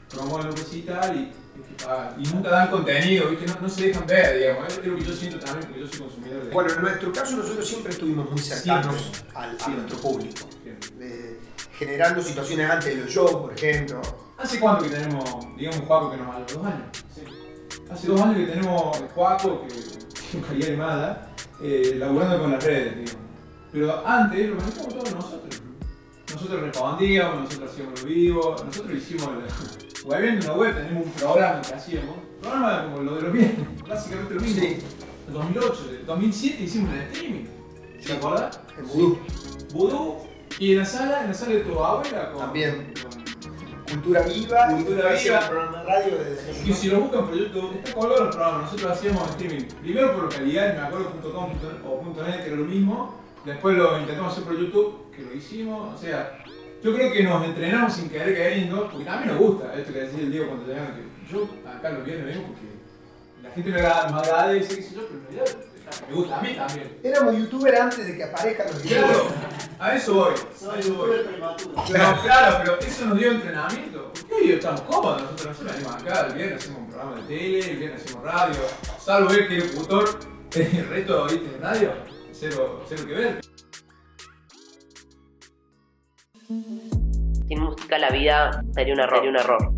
promueven 0.10 0.48
lo 0.48 0.56
que 0.56 0.62
y, 0.62 0.80
y, 0.80 1.34
y 2.18 2.34
nunca 2.34 2.50
dan 2.50 2.70
contenido, 2.70 3.30
¿viste? 3.30 3.46
No, 3.48 3.62
no, 3.62 3.70
se 3.70 3.88
dejan 3.88 4.08
ver, 4.08 4.40
digamos, 4.40 4.68
es 4.68 4.86
lo 4.86 4.96
que 4.96 5.04
yo 5.04 5.14
siento 5.14 5.40
también 5.40 5.68
porque 5.68 5.82
yo 5.82 5.88
soy 5.88 6.00
consumidor 6.00 6.44
de 6.44 6.52
Bueno, 6.52 6.74
en 6.74 6.82
nuestro 6.82 7.12
caso 7.12 7.38
nosotros 7.38 7.68
siempre 7.68 7.92
estuvimos 7.92 8.30
muy 8.30 8.40
cercanos 8.40 9.24
al, 9.36 9.58
a 9.60 9.70
nuestro 9.70 9.98
público, 10.00 10.48
generando 11.78 12.22
situaciones 12.22 12.70
antes 12.70 12.96
de 12.96 13.04
los 13.04 13.12
shows, 13.12 13.32
por 13.32 13.54
ejemplo. 13.54 14.02
¿Hace 14.42 14.60
cuánto 14.60 14.86
que 14.86 14.90
tenemos, 14.90 15.24
digamos, 15.56 15.82
Juaco 15.82 16.12
que 16.12 16.18
nos 16.18 16.28
habla? 16.28 16.46
¿Dos 16.52 16.66
años? 16.66 17.06
Sí. 17.14 17.22
Hace 17.92 18.08
dos 18.08 18.22
años 18.22 18.38
que 18.38 18.46
tenemos 18.46 18.98
Juaco, 19.14 19.62
que 19.62 19.68
es 19.68 20.46
calidad 20.48 20.70
animada, 20.70 21.32
eh, 21.62 21.96
laburando 21.98 22.40
con 22.40 22.52
las 22.52 22.64
redes, 22.64 22.96
digamos. 22.98 23.28
Pero 23.72 24.08
antes 24.08 24.50
lo 24.50 24.56
manejamos 24.56 24.90
todos 24.90 25.16
nosotros. 25.16 25.62
Nosotros 26.34 26.62
respondíamos, 26.62 27.42
nosotros 27.42 27.72
hacíamos 27.72 28.02
lo 28.02 28.08
vivo, 28.08 28.56
nosotros 28.66 28.98
hicimos 28.98 29.28
la 29.28 30.10
web 30.10 30.24
en 30.24 30.38
una 30.38 30.54
web, 30.54 30.76
tenemos 30.76 31.06
un 31.06 31.12
programa 31.12 31.62
que 31.62 31.74
hacíamos, 31.74 32.16
programa 32.42 32.84
como 32.86 33.04
lo 33.04 33.16
de 33.16 33.22
los 33.22 33.34
viernes, 33.34 33.68
básicamente 33.88 34.34
lo 34.34 34.42
mismo. 34.42 34.64
En 34.64 35.34
2008, 35.34 35.90
en 36.00 36.06
2007 36.08 36.64
hicimos 36.64 36.94
el 36.94 37.02
streaming. 37.02 37.46
¿Se 38.00 38.14
acuerdas? 38.14 38.60
En 38.78 38.88
Vudú. 38.88 39.20
Vudú. 39.74 40.18
Y 40.60 40.74
en 40.74 40.80
la 40.80 40.86
sala, 40.86 41.22
en 41.22 41.28
la 41.28 41.34
sala 41.34 41.54
de 41.54 41.60
tu 41.62 41.80
abuela. 41.80 42.34
También. 42.38 42.94
Cultura 43.92 44.22
Viva, 44.22 44.68
Cultura 44.68 45.12
Viva, 45.12 45.40
programa 45.50 45.78
de 45.80 45.84
radio 45.84 46.18
Y 46.66 46.74
si 46.74 46.88
lo 46.88 47.02
buscan 47.02 47.26
por 47.26 47.36
YouTube, 47.36 47.76
está 47.84 47.94
colgado 47.94 48.24
el 48.24 48.30
programa, 48.30 48.58
nosotros 48.60 48.92
hacíamos 48.92 49.30
streaming, 49.32 49.66
primero 49.82 50.14
por 50.14 50.24
localidad, 50.24 50.76
me 50.76 50.82
acuerdo 50.82 51.12
.com 51.22 51.52
o 51.86 52.24
.net 52.24 52.42
que 52.42 52.48
era 52.48 52.56
lo 52.56 52.66
mismo, 52.66 53.20
después 53.44 53.76
lo 53.76 54.00
intentamos 54.00 54.32
hacer 54.32 54.46
por 54.46 54.58
YouTube, 54.58 55.12
que 55.14 55.24
lo 55.24 55.34
hicimos, 55.34 55.94
o 55.94 55.98
sea, 55.98 56.40
yo 56.82 56.96
creo 56.96 57.12
que 57.12 57.24
nos 57.24 57.46
entrenamos 57.46 57.94
sin 57.94 58.10
querer 58.10 58.36
queriendo, 58.36 58.90
porque 58.90 59.10
a 59.10 59.18
mí 59.18 59.26
me 59.26 59.36
gusta 59.36 59.74
esto 59.76 59.92
que 59.92 60.00
decía 60.00 60.20
el 60.22 60.32
Diego 60.32 60.48
cuando 60.48 60.68
llegan, 60.68 60.96
que 60.96 61.32
yo 61.32 61.50
acá 61.70 61.90
lo 61.90 62.04
viernes 62.04 62.26
vengo 62.28 62.48
porque 62.48 62.68
la 63.44 63.52
gente 63.52 63.72
me 63.72 63.82
agrada, 63.82 64.56
y 64.56 64.60
dice 64.60 64.76
que 64.78 64.96
yo, 64.96 65.02
pero 65.02 65.20
en 65.20 65.36
realidad 65.36 65.58
me 66.08 66.16
gusta 66.16 66.40
a 66.40 66.42
mí 66.42 66.56
también. 66.56 66.98
Éramos 67.04 67.38
youtubers 67.38 67.80
antes 67.80 68.08
de 68.08 68.16
que 68.16 68.24
aparezcan 68.24 68.68
los 68.68 68.84
youtubers. 68.84 69.06
Claro, 69.06 69.28
a 69.82 69.96
eso 69.96 70.14
voy. 70.14 70.34
A 70.72 70.80
eso 70.80 70.94
voy. 70.94 71.10
Claro, 71.88 72.22
claro, 72.22 72.58
pero 72.60 72.80
eso 72.80 73.06
nos 73.08 73.18
dio 73.18 73.32
entrenamiento. 73.32 74.12
Porque 74.14 74.34
hoy 74.36 74.52
estamos 74.52 74.82
cómodos, 74.82 75.24
nosotros 75.24 75.48
nosotros 75.48 75.74
venimos 75.74 75.96
acá, 75.96 76.28
el 76.28 76.34
viernes 76.36 76.62
hacemos 76.62 76.82
un 76.82 76.88
programa 76.88 77.16
de 77.16 77.22
tele, 77.24 77.72
el 77.72 77.78
viernes 77.78 78.06
hacemos 78.06 78.24
radio, 78.24 78.60
salvo 79.00 79.30
ver 79.30 79.48
que 79.48 79.58
el 79.58 79.68
locutor, 79.68 80.20
el 80.56 80.88
resto 80.88 81.28
¿viste, 81.28 81.56
en 81.56 81.62
radio, 81.62 81.94
cero, 82.32 82.86
cero 82.88 83.04
que 83.08 83.14
ver. 83.14 83.42
Sin 87.48 87.60
música 87.60 87.98
la 87.98 88.12
vida 88.12 88.64
sería 88.76 88.94
un 88.94 89.00
error. 89.00 89.16
Sería 89.16 89.30
un 89.32 89.38
error. 89.38 89.74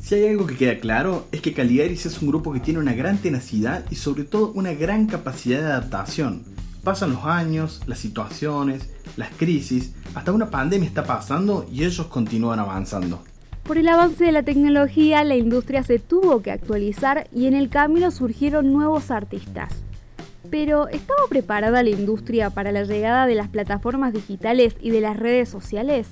Si 0.00 0.14
hay 0.14 0.28
algo 0.28 0.46
que 0.46 0.56
queda 0.56 0.78
claro 0.78 1.26
es 1.32 1.42
que 1.42 1.52
Caligaris 1.52 2.06
es 2.06 2.20
un 2.22 2.28
grupo 2.28 2.52
que 2.52 2.60
tiene 2.60 2.78
una 2.78 2.94
gran 2.94 3.18
tenacidad 3.18 3.84
y 3.90 3.96
sobre 3.96 4.24
todo 4.24 4.52
una 4.52 4.72
gran 4.72 5.06
capacidad 5.06 5.60
de 5.60 5.66
adaptación. 5.66 6.54
Pasan 6.84 7.14
los 7.14 7.24
años, 7.24 7.80
las 7.86 7.98
situaciones, 7.98 8.90
las 9.16 9.30
crisis, 9.30 9.94
Hasta 10.14 10.32
una 10.32 10.50
pandemia 10.50 10.86
está 10.86 11.04
pasando 11.04 11.66
y 11.72 11.84
ellos 11.84 12.06
continúan 12.06 12.58
avanzando. 12.58 13.24
Por 13.64 13.78
el 13.78 13.88
avance 13.88 14.22
de 14.22 14.32
la 14.32 14.42
tecnología, 14.42 15.24
la 15.24 15.34
industria 15.34 15.82
se 15.82 15.98
tuvo 15.98 16.42
que 16.42 16.50
actualizar 16.50 17.26
y 17.32 17.46
en 17.46 17.54
el 17.54 17.70
camino 17.70 18.10
surgieron 18.10 18.70
nuevos 18.70 19.10
artistas. 19.10 19.82
Pero, 20.50 20.88
¿estaba 20.88 21.26
preparada 21.30 21.82
la 21.82 21.88
industria 21.88 22.50
para 22.50 22.70
la 22.70 22.84
llegada 22.84 23.26
de 23.26 23.34
las 23.34 23.48
plataformas 23.48 24.12
digitales 24.12 24.76
y 24.80 24.90
de 24.90 25.00
las 25.00 25.16
redes 25.16 25.48
sociales? 25.48 26.08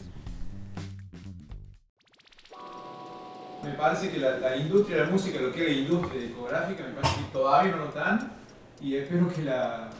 Me 3.62 3.74
parece 3.74 4.10
que 4.10 4.18
la, 4.18 4.56
industria 4.56 4.96
de 4.96 5.04
la 5.04 5.10
música, 5.10 5.38
lo 5.38 5.52
que 5.52 5.60
es 5.60 5.76
la 5.76 5.82
industria 5.82 6.22
discográfica, 6.22 6.82
me 6.82 6.94
parece 6.94 7.20
que 7.20 7.32
todavía 7.32 7.72
no 7.72 7.78
lo 7.78 7.88
están 7.88 8.32
y 8.80 8.96
espero 8.96 9.28
que, 9.28 9.42
la, 9.42 9.90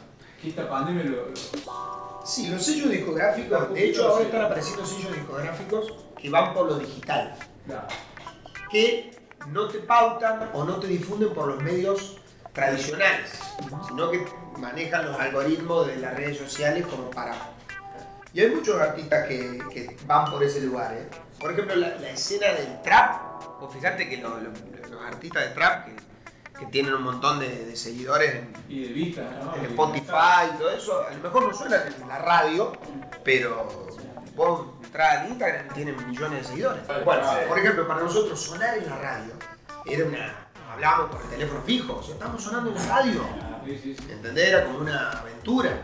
esta 0.49 0.69
pandemia 0.69 1.03
lo, 1.03 1.33
Sí, 2.23 2.47
los 2.47 2.63
sellos 2.63 2.89
discográficos, 2.89 3.73
de 3.73 3.89
hecho 3.89 4.07
ahora 4.07 4.23
están 4.23 4.41
apareciendo 4.43 4.85
sellos 4.85 5.13
discográficos 5.13 5.93
que 6.17 6.29
van 6.29 6.53
por 6.53 6.67
lo 6.67 6.79
digital. 6.79 7.35
Que 8.71 9.11
no 9.49 9.67
te 9.67 9.79
pautan 9.79 10.49
o 10.53 10.63
no 10.63 10.79
te 10.79 10.87
difunden 10.87 11.33
por 11.33 11.49
los 11.49 11.61
medios 11.61 12.17
tradicionales, 12.53 13.31
sino 13.87 14.09
que 14.09 14.25
manejan 14.57 15.05
los 15.05 15.19
algoritmos 15.19 15.87
de 15.87 15.97
las 15.97 16.15
redes 16.15 16.37
sociales 16.37 16.85
como 16.87 17.09
para... 17.09 17.35
Y 18.33 18.39
hay 18.39 18.49
muchos 18.49 18.79
artistas 18.79 19.27
que, 19.27 19.97
van 20.07 20.31
por 20.31 20.43
ese 20.43 20.61
lugar. 20.61 20.93
¿eh? 20.93 21.07
Por 21.39 21.51
ejemplo, 21.51 21.75
la, 21.75 22.09
escena 22.09 22.53
del 22.53 22.81
trap, 22.83 23.61
o 23.61 23.67
fíjate 23.67 24.09
que 24.09 24.17
los, 24.17 24.31
artistas 25.05 25.49
de 25.49 25.49
trap 25.49 25.85
que, 25.87 25.95
tienen 26.71 26.93
un 26.93 27.03
montón 27.03 27.39
de, 27.39 27.75
seguidores 27.75 28.35
en, 28.35 28.53
y 28.69 28.87
de 28.87 29.21
en 29.55 29.65
Spotify 29.65 30.51
y 30.53 30.57
todo 30.57 30.71
eso, 30.71 31.05
a 31.05 31.11
lo 31.11 31.19
mejor 31.19 31.47
no 31.47 31.53
suenan 31.53 31.81
en 31.87 32.07
la 32.07 32.19
radio, 32.19 32.71
pero 33.23 33.87
vos 34.35 34.67
entrar 34.83 35.17
al 35.17 35.29
Instagram 35.29 35.67
tienen 35.69 36.07
millones 36.07 36.43
de 36.43 36.47
seguidores. 36.47 36.81
Bueno, 37.03 37.23
por 37.47 37.59
ejemplo, 37.59 37.87
para 37.87 38.01
nosotros 38.01 38.39
sonar 38.39 38.77
en 38.77 38.89
la 38.89 38.97
radio 38.97 39.33
era 39.85 40.05
una 40.05 40.43
hablábamos 40.73 41.11
por 41.11 41.21
el 41.21 41.29
teléfono 41.29 41.61
fijo, 41.61 41.97
o 41.97 42.03
sea, 42.03 42.15
estamos 42.15 42.43
sonando 42.43 42.69
en 42.71 42.75
la 42.75 42.85
radio. 42.85 43.25
¿Entendés? 43.65 44.49
Era 44.49 44.65
como 44.65 44.79
una 44.79 45.11
aventura. 45.11 45.81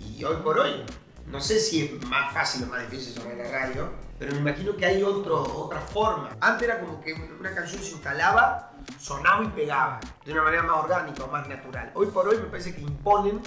Y, 0.00 0.22
hoy 0.24 0.36
por 0.42 0.58
hoy, 0.58 0.84
no 1.26 1.40
sé 1.40 1.58
si 1.58 1.84
es 1.84 2.06
más 2.06 2.32
fácil 2.34 2.64
o 2.64 2.66
más 2.66 2.90
difícil 2.90 3.14
sonar 3.14 3.32
en 3.32 3.38
la 3.38 3.50
radio, 3.50 3.90
pero 4.20 4.34
me 4.34 4.38
imagino 4.40 4.76
que 4.76 4.84
hay 4.84 5.02
otro, 5.02 5.42
otra 5.42 5.80
forma. 5.80 6.28
Antes 6.40 6.68
era 6.68 6.78
como 6.78 7.00
que 7.00 7.14
una 7.14 7.54
canción 7.54 7.82
se 7.82 7.92
instalaba, 7.92 8.72
sonaba 8.98 9.42
y 9.42 9.48
pegaba, 9.48 9.98
de 10.26 10.32
una 10.32 10.42
manera 10.42 10.62
más 10.62 10.84
orgánica 10.84 11.24
o 11.24 11.28
más 11.28 11.48
natural. 11.48 11.90
Hoy 11.94 12.06
por 12.08 12.28
hoy 12.28 12.36
me 12.36 12.44
parece 12.44 12.74
que 12.74 12.82
imponen 12.82 13.40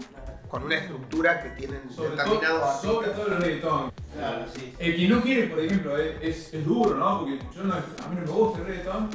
con 0.49 0.63
una 0.63 0.75
estructura 0.75 1.43
que 1.43 1.49
tienen 1.51 1.91
sobre 1.91 2.09
determinado 2.09 2.59
todo, 2.59 2.81
Sobre 2.81 3.09
todo 3.09 3.27
el 3.27 3.37
reggaetón. 3.37 3.91
Claro, 4.15 4.45
sí. 4.51 4.73
El 4.79 4.95
que 4.95 5.07
no 5.07 5.21
quiere, 5.21 5.43
por 5.43 5.59
ejemplo, 5.59 5.95
es, 5.95 6.51
es, 6.51 6.65
duro, 6.65 6.95
¿no? 6.95 7.19
Porque 7.19 7.39
yo 7.55 7.63
no, 7.63 7.73
a 7.75 7.77
mí 7.77 8.15
no 8.15 8.21
me 8.21 8.31
gusta 8.31 8.59
el 8.61 8.65
reggaetón, 8.65 9.09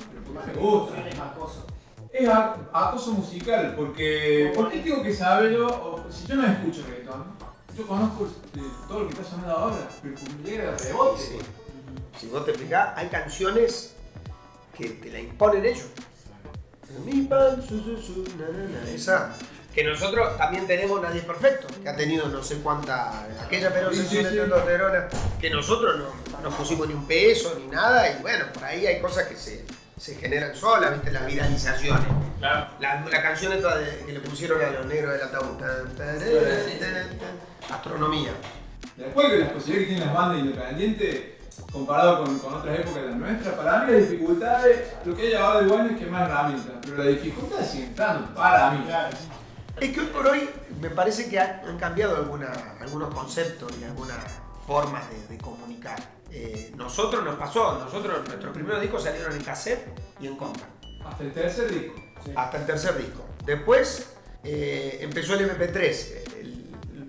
me 0.46 0.52
gusta. 0.52 1.08
Es 1.08 1.18
acoso. 1.18 1.66
Es 2.12 2.28
acoso 2.28 3.12
musical, 3.12 3.74
porque 3.76 4.52
¿por 4.54 4.70
qué 4.70 4.78
tengo 4.78 5.02
que 5.02 5.12
saberlo? 5.12 6.04
si 6.08 6.24
yo 6.24 6.36
no 6.36 6.46
escucho 6.46 6.84
reggaetón, 6.88 7.24
yo 7.78 7.87
conozco 7.87 8.26
este, 8.26 8.61
todo 8.88 9.00
lo 9.00 9.08
que 9.08 9.14
está 9.14 9.25
sonando 9.25 9.56
ahora, 9.56 9.88
pero 10.02 10.14
me 10.42 10.50
llega 10.50 10.73
de 10.73 10.78
rebote. 10.78 11.38
Si 12.18 12.26
vos 12.26 12.44
te 12.44 12.52
fijás, 12.52 12.90
hay 12.97 13.06
canciones 13.08 13.94
que 14.76 14.90
te 14.90 15.11
la 15.11 15.20
imponen 15.20 15.64
ellos. 15.64 15.87
Mi 17.04 17.23
pan, 17.23 17.62
su, 17.62 17.80
su, 17.80 17.97
su, 18.02 18.25
na, 18.37 18.49
na, 18.49 18.80
na, 18.80 18.90
esa. 18.90 19.37
Que 19.73 19.85
nosotros 19.85 20.37
también 20.37 20.66
tenemos 20.66 21.00
Nadie 21.00 21.20
es 21.20 21.25
Perfecto, 21.25 21.68
que 21.80 21.88
ha 21.88 21.94
tenido 21.94 22.28
no 22.28 22.42
sé 22.42 22.56
cuánta. 22.56 23.26
aquella 23.44 23.73
pero 23.73 23.92
sí, 23.92 24.04
sí, 24.08 24.18
que 25.40 25.50
nosotros 25.50 25.99
no, 25.99 26.40
no 26.40 26.56
pusimos 26.56 26.88
ni 26.88 26.94
un 26.94 27.06
peso 27.06 27.54
ni 27.61 27.68
nada, 27.68 28.11
y 28.11 28.20
bueno, 28.20 28.47
por 28.52 28.64
ahí 28.64 28.87
hay 28.87 29.00
cosas 29.00 29.28
que 29.28 29.37
se 29.37 29.64
se 29.98 30.14
generan 30.14 30.54
solas, 30.54 30.92
¿viste? 30.92 31.10
Las 31.10 31.26
viralizaciones. 31.26 32.06
Claro. 32.38 32.66
La, 32.80 33.04
la 33.04 33.22
canción 33.22 33.52
esta 33.52 33.74
que 34.06 34.12
le 34.12 34.20
pusieron 34.20 34.62
a 34.62 34.70
los 34.70 34.86
negros 34.86 35.12
del 35.12 35.22
ataúd. 35.22 35.60
Astronomía. 37.70 38.30
Después 38.96 39.28
que 39.28 39.38
las 39.38 39.50
posibilidades 39.50 39.88
que 39.88 39.94
tienen 39.94 40.06
las 40.06 40.14
bandas 40.14 40.38
independientes, 40.38 41.22
comparado 41.72 42.24
con, 42.24 42.38
con, 42.38 42.54
otras 42.54 42.78
épocas 42.78 43.02
de 43.02 43.08
la 43.10 43.16
nuestra, 43.16 43.56
para 43.56 43.84
mí 43.84 43.92
las 43.92 44.10
dificultades, 44.10 44.92
lo 45.04 45.16
que 45.16 45.22
ha 45.22 45.30
llevado 45.30 45.60
de 45.60 45.66
bueno 45.68 45.90
es 45.90 45.98
que 45.98 46.06
más 46.06 46.28
herramientas, 46.28 46.74
pero 46.82 46.96
la 46.96 47.11
dificultad 47.11 47.64
sigue 47.64 47.84
estando 47.84 48.34
para 48.34 48.70
mí. 48.72 48.87
Es 49.80 49.92
que 49.92 50.00
hoy 50.00 50.06
por 50.06 50.26
hoy 50.26 50.50
me 50.80 50.90
parece 50.90 51.28
que 51.28 51.38
han, 51.38 51.78
cambiado 51.78 52.16
alguna, 52.16 52.50
algunos 52.80 53.12
conceptos 53.14 53.72
y 53.80 53.84
algunas 53.84 54.18
formas 54.66 55.04
de, 55.11 55.34
de 55.34 55.38
comunicar. 55.38 56.17
Eh, 56.30 56.72
nosotros 56.76 57.24
nos 57.24 57.36
pasó, 57.36 57.78
nosotros 57.78 58.26
nuestros 58.26 58.52
primeros 58.52 58.80
discos 58.80 59.02
salieron 59.02 59.32
en 59.32 59.42
cassette 59.42 59.86
y 60.20 60.26
en 60.26 60.36
compact. 60.36 60.84
Hasta 61.04 61.24
el 61.24 61.32
tercer 61.32 61.70
disco. 61.70 61.94
Hasta 62.36 62.58
el 62.58 62.66
tercer 62.66 62.98
disco. 62.98 63.24
Después 63.44 64.10
eh, 64.44 64.98
empezó 65.00 65.34
el 65.34 65.50
MP3, 65.50 66.38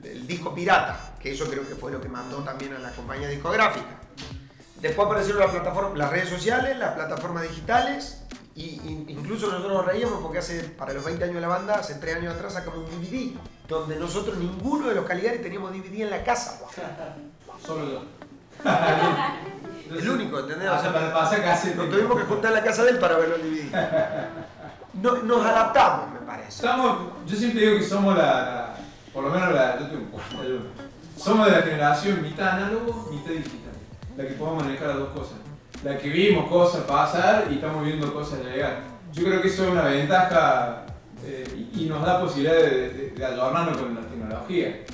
el, 0.03 0.27
disco 0.27 0.53
pirata, 0.53 1.15
que 1.19 1.31
eso 1.31 1.49
creo 1.49 1.67
que 1.67 1.75
fue 1.75 1.91
lo 1.91 1.99
que 1.99 2.07
mandó 2.07 2.37
también 2.43 2.73
a 2.73 2.79
la 2.79 2.91
compañía 2.91 3.27
discográfica. 3.27 3.99
Después 4.79 5.07
aparecieron 5.07 5.41
las, 5.41 5.51
plataformas, 5.51 5.97
las 5.97 6.11
redes 6.11 6.29
sociales, 6.29 6.77
las 6.77 6.93
plataformas 6.93 7.43
digitales, 7.43 8.21
y, 8.55 8.79
incluso 9.07 9.47
nosotros 9.47 9.73
nos 9.73 9.85
reíamos 9.85 10.21
porque 10.21 10.37
hace, 10.37 10.63
para 10.63 10.93
los 10.93 11.03
20 11.03 11.23
años 11.23 11.35
de 11.35 11.41
la 11.41 11.47
banda, 11.47 11.75
hace 11.75 11.95
3 11.95 12.17
años 12.17 12.35
atrás 12.35 12.53
sacamos 12.53 12.79
un 12.79 13.01
DVD, 13.01 13.35
donde 13.67 13.95
nosotros 13.95 14.37
ninguno 14.37 14.87
de 14.87 14.95
los 14.95 15.05
Caligares 15.05 15.41
teníamos 15.41 15.71
DVD 15.71 16.01
en 16.01 16.09
la 16.11 16.23
casa. 16.23 16.61
Solo 17.65 17.91
yo. 17.91 18.03
el 19.97 20.09
único, 20.09 20.39
¿entendés? 20.39 20.69
O 20.69 20.79
sea, 20.79 20.93
para 20.93 21.13
pasar 21.13 21.41
casi. 21.43 21.73
Nos 21.75 21.89
tuvimos 21.89 22.17
que 22.17 22.25
juntar 22.25 22.51
en 22.51 22.57
la 22.57 22.63
casa 22.63 22.83
de 22.83 22.91
él 22.91 22.99
para 22.99 23.17
verlo 23.17 23.35
en 23.35 23.41
DVD. 23.41 23.77
No, 25.01 25.17
nos 25.23 25.45
adaptamos, 25.45 26.13
me 26.13 26.19
parece. 26.19 26.49
Estamos, 26.49 26.97
yo 27.25 27.35
siempre 27.35 27.61
digo 27.61 27.77
que 27.77 27.83
somos 27.83 28.17
la, 28.17 28.75
por 29.13 29.23
lo 29.23 29.29
menos 29.29 29.53
la, 29.53 29.79
yo 29.79 29.87
tengo 29.87 30.07
somos 31.15 31.47
de 31.47 31.51
la 31.51 31.61
generación 31.61 32.21
mitad 32.21 32.49
análogo, 32.49 33.09
mitad 33.11 33.31
digital, 33.31 33.73
la 34.15 34.25
que 34.25 34.33
podemos 34.33 34.63
manejar 34.63 34.87
las 34.87 34.97
dos 34.99 35.09
cosas, 35.09 35.37
la 35.83 35.97
que 35.97 36.09
vimos 36.09 36.49
cosas 36.49 36.83
pasar 36.83 37.47
y 37.51 37.55
estamos 37.55 37.83
viendo 37.83 38.13
cosas 38.13 38.39
llegar. 38.43 38.79
Yo 39.11 39.25
creo 39.25 39.41
que 39.41 39.49
eso 39.49 39.65
es 39.65 39.69
una 39.69 39.83
ventaja 39.83 40.85
eh, 41.25 41.67
y, 41.73 41.85
nos 41.85 42.05
da 42.05 42.21
posibilidad 42.21 42.55
de, 42.55 42.89
de, 42.89 43.09
de 43.11 43.25
adornarnos 43.25 43.77
con 43.77 43.95
la 43.95 44.01
tecnología. 44.01 44.85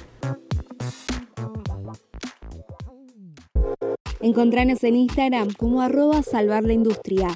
Encontranos 4.26 4.84
en 4.84 4.96
Instagram 4.96 5.50
como 5.54 5.84
arroba 5.84 6.24
salvar 6.24 6.64
la 6.64 6.74
industria. 6.74 7.28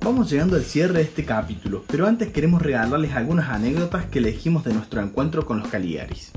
Vamos 0.00 0.30
llegando 0.30 0.56
al 0.56 0.62
cierre 0.62 0.94
de 0.94 1.02
este 1.02 1.26
capítulo, 1.26 1.84
pero 1.86 2.06
antes 2.06 2.32
queremos 2.32 2.62
regalarles 2.62 3.12
algunas 3.12 3.50
anécdotas 3.50 4.06
que 4.06 4.20
elegimos 4.20 4.64
de 4.64 4.72
nuestro 4.72 5.02
encuentro 5.02 5.44
con 5.44 5.58
los 5.58 5.68
Caligaris. 5.68 6.32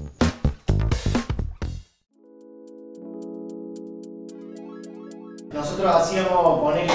Nosotros 5.53 5.95
hacíamos, 5.95 6.59
ponerle, 6.59 6.91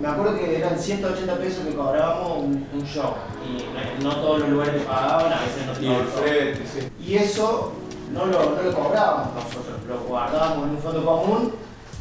me 0.00 0.08
acuerdo 0.08 0.36
que 0.36 0.58
eran 0.58 0.76
180 0.76 1.38
pesos 1.38 1.64
que 1.64 1.74
cobrábamos 1.74 2.38
un, 2.38 2.84
show 2.84 3.14
y 3.46 4.02
no, 4.02 4.16
todos 4.16 4.40
los 4.40 4.48
lugares 4.48 4.82
pagaban, 4.82 5.32
a 5.32 5.40
veces 5.42 5.80
no 5.80 7.04
y, 7.04 7.12
y 7.12 7.14
eso 7.18 7.72
no 8.12 8.26
lo, 8.26 8.56
no 8.56 8.62
lo 8.62 8.74
cobrábamos 8.74 9.34
nosotros, 9.34 9.80
lo 9.88 10.00
guardábamos 10.00 10.68
en 10.68 10.70
un 10.70 10.78
fondo 10.78 11.04
común 11.04 11.52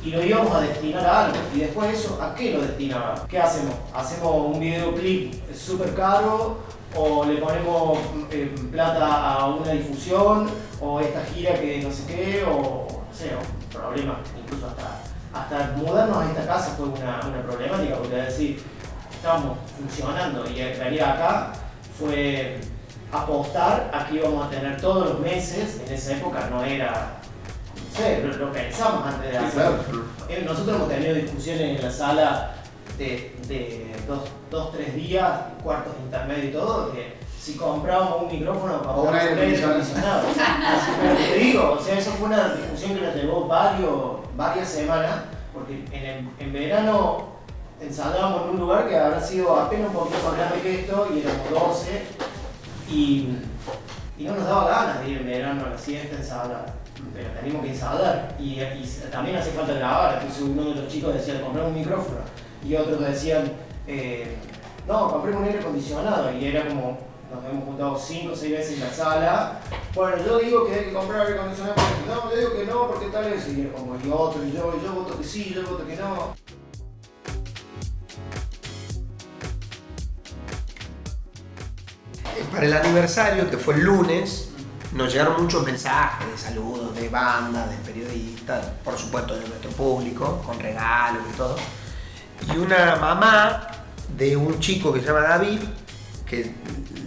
y 0.03 0.09
lo 0.09 0.23
íbamos 0.23 0.53
a 0.55 0.61
destinar 0.61 1.05
a 1.05 1.25
algo. 1.25 1.37
Y 1.53 1.59
después 1.59 1.93
eso, 1.93 2.19
¿a 2.21 2.33
qué 2.35 2.53
lo 2.53 2.61
destinábamos? 2.61 3.21
¿Qué 3.29 3.39
hacemos? 3.39 3.75
¿Hacemos 3.93 4.53
un 4.53 4.59
videoclip 4.59 5.53
súper 5.55 5.93
caro 5.93 6.57
o 6.95 7.25
le 7.25 7.37
ponemos 7.37 7.99
eh, 8.31 8.53
plata 8.71 9.33
a 9.33 9.47
una 9.47 9.71
difusión 9.71 10.49
o 10.81 10.99
esta 10.99 11.23
gira 11.33 11.53
que 11.53 11.81
no 11.81 11.91
sé 11.91 12.05
qué 12.07 12.43
o 12.43 12.87
no 12.89 13.17
sé, 13.17 13.31
un 13.35 13.69
problema, 13.69 14.19
incluso 14.37 14.67
hasta, 14.67 15.01
hasta 15.33 15.77
mudarnos 15.77 16.17
a 16.17 16.29
esta 16.29 16.45
casa 16.45 16.73
fue 16.75 16.87
una, 16.87 17.19
una 17.25 17.41
problemática 17.43 17.95
porque 17.97 18.15
decir, 18.15 18.61
estamos 19.11 19.57
funcionando 19.77 20.49
y 20.49 20.59
en 20.59 20.77
realidad 20.77 21.11
acá 21.11 21.53
fue 21.97 22.59
apostar 23.11 23.91
a 23.93 24.07
que 24.07 24.15
íbamos 24.15 24.45
a 24.45 24.49
tener 24.49 24.79
todos 24.79 25.09
los 25.09 25.19
meses, 25.19 25.81
en 25.85 25.93
esa 25.93 26.13
época 26.13 26.47
no 26.49 26.63
era, 26.63 27.19
no 27.75 27.97
sé, 27.97 28.23
lo, 28.23 28.51
pensamos 28.51 29.05
antes 29.05 29.31
de 29.31 29.37
hacerlo. 29.37 29.77
Eh, 30.29 30.43
nosotros 30.45 30.75
hemos 30.77 30.89
tenido 30.89 31.15
discusiones 31.15 31.77
en 31.77 31.85
la 31.85 31.91
sala 31.91 32.55
de, 32.97 33.35
de 33.47 33.95
dos, 34.07 34.21
dos, 34.49 34.71
tres 34.71 34.95
días, 34.95 35.29
cuartos 35.61 35.93
intermedios 36.03 36.45
y 36.45 36.51
todo, 36.51 36.93
que 36.93 37.17
si 37.39 37.55
comprábamos 37.55 38.23
un 38.23 38.31
micrófono 38.31 38.81
para 38.81 38.97
un 38.97 39.13
aire 39.13 39.63
acondicionado. 39.63 40.21
Pero 41.01 41.15
te 41.15 41.35
digo, 41.37 41.71
o 41.77 41.81
sea, 41.81 41.97
eso 41.97 42.11
fue 42.11 42.27
una 42.27 42.53
discusión 42.53 42.95
que 42.95 43.01
nos 43.01 43.15
llevó 43.15 43.47
varios, 43.47 44.19
varias 44.37 44.69
semanas, 44.69 45.23
porque 45.53 45.83
en, 45.91 46.31
en 46.39 46.53
verano 46.53 47.31
ensayábamos 47.81 48.43
en 48.43 48.49
un 48.51 48.59
lugar 48.59 48.87
que 48.87 48.97
habrá 48.97 49.19
sido 49.19 49.59
apenas 49.59 49.87
un 49.87 49.95
poquito 49.95 50.19
más 50.23 50.37
grande 50.37 50.61
que 50.61 50.81
esto 50.81 51.07
y 51.13 51.21
éramos 51.21 51.49
12 51.49 52.03
y, 52.91 53.37
y 54.17 54.23
no 54.25 54.35
nos 54.35 54.45
daba 54.45 54.69
ganas 54.69 55.01
de 55.01 55.11
ir 55.11 55.17
en 55.19 55.25
verano 55.25 55.65
a 55.65 55.69
la 55.69 55.77
siguiente 55.77 56.15
ensalada. 56.15 56.65
pero 57.13 57.29
tenemos 57.39 57.63
que 57.63 57.71
ensayar 57.71 58.35
y, 58.39 58.59
también 59.11 59.37
hace 59.37 59.51
falta 59.51 59.73
grabar. 59.73 60.15
Entonces 60.15 60.43
uno 60.43 60.69
de 60.69 60.75
los 60.75 60.87
chicos 60.87 61.13
decía, 61.13 61.41
comprar 61.41 61.65
un 61.65 61.75
micrófono 61.75 62.19
y 62.63 62.75
otros 62.75 62.99
decían, 62.99 63.51
eh, 63.87 64.35
no, 64.87 65.11
compré 65.11 65.35
un 65.35 65.43
aire 65.43 65.59
acondicionado 65.59 66.31
y 66.33 66.45
era 66.45 66.67
como, 66.67 66.97
nos 67.33 67.45
hemos 67.49 67.65
juntado 67.65 67.97
cinco 67.97 68.33
o 68.33 68.35
seis 68.35 68.51
veces 68.51 68.73
en 68.75 68.81
la 68.81 68.93
sala. 68.93 69.59
Bueno, 69.95 70.17
yo 70.25 70.39
digo 70.39 70.65
que 70.65 70.75
hay 70.75 70.85
que 70.85 70.93
comprar 70.93 71.21
aire 71.21 71.39
acondicionado, 71.39 71.75
no, 72.07 72.29
yo 72.29 72.37
digo 72.37 72.53
que 72.53 72.65
no, 72.65 72.87
porque 72.87 73.07
tal 73.07 73.25
vez, 73.25 73.47
y 73.47 73.65
como 73.67 73.95
y 73.95 74.09
otro, 74.11 74.43
y 74.43 74.51
yo, 74.51 74.73
y 74.79 74.85
yo 74.85 74.93
voto 74.93 75.17
que 75.17 75.23
sí, 75.23 75.53
yo 75.55 75.63
voto 75.63 75.85
que 75.85 75.95
no. 75.95 76.35
Para 82.51 82.65
el 82.65 82.73
aniversario, 82.73 83.49
que 83.49 83.57
fue 83.57 83.75
el 83.75 83.81
lunes, 83.81 84.49
nos 84.93 85.11
llegaron 85.11 85.43
muchos 85.43 85.65
mensajes 85.65 86.27
de 86.29 86.37
saludos, 86.37 86.95
de 86.95 87.09
bandas, 87.09 87.69
de 87.69 87.77
periodistas, 87.77 88.65
por 88.83 88.97
supuesto 88.97 89.35
de 89.35 89.47
nuestro 89.47 89.71
público, 89.71 90.41
con 90.45 90.59
regalos 90.59 91.23
y 91.33 91.37
todo. 91.37 91.55
Y 92.53 92.57
una 92.57 92.95
mamá 92.95 93.67
de 94.17 94.35
un 94.35 94.59
chico 94.59 94.91
que 94.91 94.99
se 94.99 95.07
llama 95.07 95.21
David, 95.21 95.59
que 96.25 96.53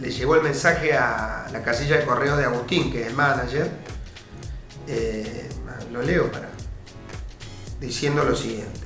le 0.00 0.10
llegó 0.10 0.36
el 0.36 0.42
mensaje 0.42 0.94
a 0.94 1.46
la 1.50 1.62
casilla 1.62 1.98
de 1.98 2.04
correo 2.04 2.36
de 2.36 2.44
Agustín, 2.44 2.92
que 2.92 3.02
es 3.02 3.06
el 3.08 3.14
manager, 3.14 3.70
eh, 4.86 5.48
lo 5.90 6.02
leo 6.02 6.30
para 6.30 6.48
diciendo 7.80 8.24
lo 8.24 8.34
siguiente. 8.34 8.83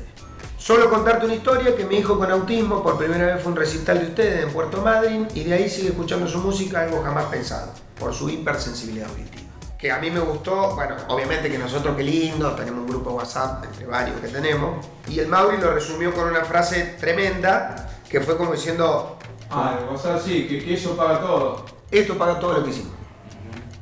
Solo 0.69 0.91
contarte 0.91 1.25
una 1.25 1.35
historia 1.35 1.75
que 1.75 1.87
mi 1.87 1.97
hijo 1.97 2.19
con 2.19 2.31
autismo 2.31 2.83
por 2.83 2.99
primera 2.99 3.25
vez 3.25 3.43
fue 3.43 3.53
un 3.53 3.57
recital 3.57 4.01
de 4.01 4.07
ustedes 4.09 4.45
en 4.45 4.53
Puerto 4.53 4.83
Madryn 4.83 5.27
y 5.33 5.45
de 5.45 5.55
ahí 5.55 5.71
sigue 5.71 5.89
escuchando 5.89 6.29
su 6.29 6.41
música, 6.41 6.83
algo 6.83 7.03
jamás 7.03 7.25
pensado 7.25 7.73
por 7.99 8.13
su 8.13 8.29
hipersensibilidad 8.29 9.09
auditiva. 9.09 9.49
Que 9.79 9.91
a 9.91 9.99
mí 9.99 10.11
me 10.11 10.21
gustó, 10.21 10.75
bueno, 10.75 10.95
obviamente 11.09 11.51
que 11.51 11.57
nosotros 11.57 11.97
qué 11.97 12.03
lindo, 12.03 12.51
tenemos 12.51 12.81
un 12.81 12.87
grupo 12.87 13.09
de 13.09 13.17
WhatsApp 13.17 13.65
entre 13.65 13.87
varios 13.87 14.21
que 14.21 14.29
tenemos, 14.29 14.85
y 15.09 15.19
el 15.21 15.29
Mauri 15.29 15.57
lo 15.57 15.73
resumió 15.73 16.13
con 16.13 16.29
una 16.29 16.45
frase 16.45 16.97
tremenda, 17.01 17.89
que 18.07 18.21
fue 18.21 18.37
como 18.37 18.53
diciendo... 18.53 19.17
Ah, 19.49 19.79
o 19.91 19.97
sea, 19.97 20.19
sí, 20.19 20.47
que, 20.47 20.75
eso 20.75 20.95
paga 20.95 21.23
todo. 21.23 21.65
Esto 21.91 22.19
paga 22.19 22.39
todo 22.39 22.59
lo 22.59 22.65
que 22.65 22.69
hicimos. 22.73 22.93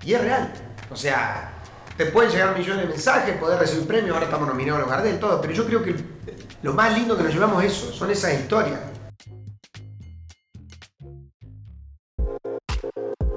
Y 0.04 0.14
es 0.14 0.20
real. 0.20 0.52
O 0.88 0.94
sea, 0.94 1.52
te 1.96 2.06
pueden 2.06 2.30
llegar 2.30 2.56
millones 2.56 2.82
de 2.82 2.88
mensajes, 2.90 3.36
poder 3.38 3.58
recibir 3.58 3.88
premios, 3.88 4.14
ahora 4.14 4.26
estamos 4.26 4.46
nominados 4.46 4.78
a 4.78 4.82
los 4.82 4.88
Gardel, 4.88 5.18
todo, 5.18 5.40
pero 5.40 5.52
yo 5.52 5.66
creo 5.66 5.82
que 5.82 6.15
lo 6.66 6.74
más 6.74 6.98
lindo 6.98 7.16
que 7.16 7.22
nos 7.22 7.32
llevamos 7.32 7.62
es 7.62 7.72
eso, 7.72 7.92
son 7.92 8.10
esas 8.10 8.40
historias. 8.40 8.80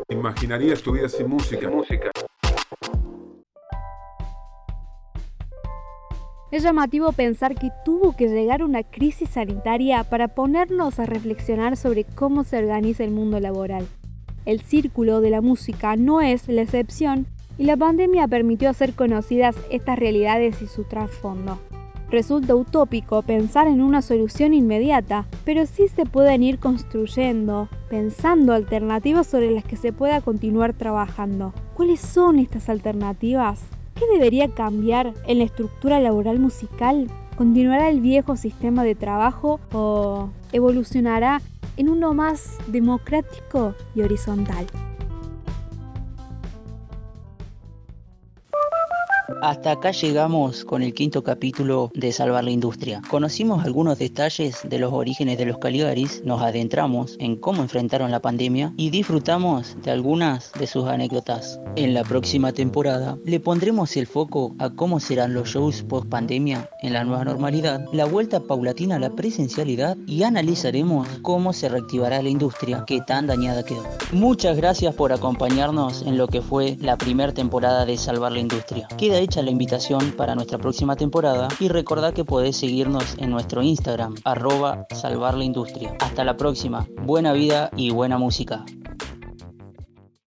imaginarías 0.10 0.82
tu 0.82 0.92
vida 0.92 1.08
sin 1.08 1.30
música? 1.30 1.70
música. 1.70 2.10
Es 6.52 6.64
llamativo 6.64 7.12
pensar 7.12 7.54
que 7.54 7.70
tuvo 7.86 8.16
que 8.16 8.28
llegar 8.28 8.64
una 8.64 8.82
crisis 8.82 9.30
sanitaria 9.30 10.04
para 10.04 10.30
ponernos 10.30 10.98
a 10.98 11.06
reflexionar 11.06 11.78
sobre 11.78 12.06
cómo 12.06 12.44
se 12.44 12.58
organiza 12.58 13.04
el 13.04 13.12
mundo 13.12 13.40
laboral. 13.40 13.88
El 14.46 14.62
círculo 14.62 15.22
de 15.22 15.30
la 15.30 15.42
música 15.42 15.96
no 15.96 16.22
es 16.22 16.48
la 16.48 16.64
excepción 16.64 17.28
y 17.60 17.66
la 17.66 17.78
pandemia 17.78 18.28
permitió 18.28 18.72
hacer 18.72 18.96
conocidas 18.96 19.56
estas 19.70 20.00
realidades 20.00 20.64
y 20.64 20.68
su 20.68 20.84
trasfondo. 20.86 21.60
Resulta 22.12 22.56
utópico 22.56 23.22
pensar 23.22 23.68
en 23.68 23.82
una 23.82 24.02
solución 24.02 24.56
inmediata, 24.56 25.28
pero 25.46 25.68
sí 25.68 25.88
se 25.88 26.08
pueden 26.08 26.42
ir 26.42 26.58
construyendo, 26.58 27.70
pensando 27.88 28.54
alternativas 28.54 29.28
sobre 29.28 29.52
las 29.52 29.64
que 29.64 29.76
se 29.76 29.94
pueda 29.94 30.20
continuar 30.20 30.74
trabajando. 30.74 31.54
¿Cuáles 31.76 32.00
son 32.00 32.40
estas 32.40 32.68
alternativas? 32.68 33.62
¿Qué 33.94 34.06
debería 34.12 34.48
cambiar 34.48 35.14
en 35.28 35.38
la 35.38 35.44
estructura 35.44 36.00
laboral 36.00 36.40
musical? 36.40 37.12
¿Continuará 37.38 37.90
el 37.90 38.02
viejo 38.02 38.38
sistema 38.38 38.84
de 38.84 38.96
trabajo 38.96 39.60
o 39.72 40.30
evolucionará 40.52 41.42
en 41.78 41.90
uno 41.90 42.16
más 42.16 42.58
democrático 42.68 43.76
y 43.94 44.02
horizontal? 44.02 44.66
Hasta 49.42 49.72
acá 49.72 49.92
llegamos 49.92 50.66
con 50.66 50.84
el 50.84 50.94
quinto 50.94 51.24
capítulo 51.24 51.92
de 51.94 52.12
Salvar 52.12 52.44
la 52.44 52.52
Industria. 52.52 53.02
Conocimos 53.10 53.64
algunos 53.64 53.98
detalles 53.98 54.60
de 54.66 54.80
los 54.80 54.92
orígenes 54.92 55.38
de 55.38 55.46
los 55.46 55.60
Caligaris, 55.60 56.22
nos 56.26 56.42
adentramos 56.42 57.16
en 57.20 57.38
cómo 57.38 57.62
enfrentaron 57.62 58.12
la 58.12 58.22
pandemia 58.22 58.74
y 58.76 58.90
disfrutamos 58.90 59.78
de 59.82 59.92
algunas 59.92 60.52
de 60.60 60.68
sus 60.68 60.86
anécdotas. 60.88 61.58
En 61.78 61.94
la 61.94 62.04
próxima 62.04 62.52
temporada 62.52 63.18
le 63.24 63.40
pondremos 63.40 63.96
el 63.96 64.08
foco 64.08 64.56
a 64.60 64.72
cómo 64.72 65.00
serán 65.00 65.34
los 65.34 65.48
shows 65.48 65.84
post 65.84 66.10
pandemia 66.10 66.70
en 66.82 66.92
la 66.92 67.06
nueva 67.06 67.24
normalidad, 67.24 67.86
la 67.94 68.04
vuelta 68.04 68.42
paulatina 68.42 68.98
a 68.98 69.00
la 69.00 69.12
presencialidad 69.12 69.96
y 70.06 70.24
analizaremos 70.24 71.08
cómo 71.22 71.54
se 71.54 71.70
reactivará 71.70 72.22
la 72.22 72.30
industria 72.30 72.84
que 72.86 73.00
tan 73.00 73.28
dañada 73.28 73.64
quedó. 73.64 73.86
Muchas 74.12 74.58
gracias 74.58 74.94
por 74.96 75.14
acompañarnos 75.14 76.02
en 76.02 76.18
lo 76.18 76.28
que 76.28 76.42
fue 76.42 76.78
la 76.82 76.98
primera 76.98 77.34
temporada 77.34 77.86
de 77.86 77.96
Salvar 77.96 78.34
la 78.34 78.40
Industria. 78.40 78.90
Queda 78.98 79.29
la 79.38 79.52
invitación 79.52 80.12
para 80.18 80.34
nuestra 80.34 80.58
próxima 80.58 80.96
temporada 80.96 81.50
y 81.60 81.68
recordad 81.68 82.14
que 82.14 82.26
podés 82.26 82.58
seguirnos 82.58 83.16
en 83.20 83.30
nuestro 83.30 83.62
Instagram, 83.62 84.16
arroba 84.24 84.88
salvar 84.90 85.36
la 85.36 85.44
industria. 85.44 85.96
Hasta 86.00 86.24
la 86.24 86.36
próxima, 86.36 86.88
buena 87.04 87.32
vida 87.32 87.70
y 87.78 87.92
buena 87.92 88.18
música. 88.18 88.66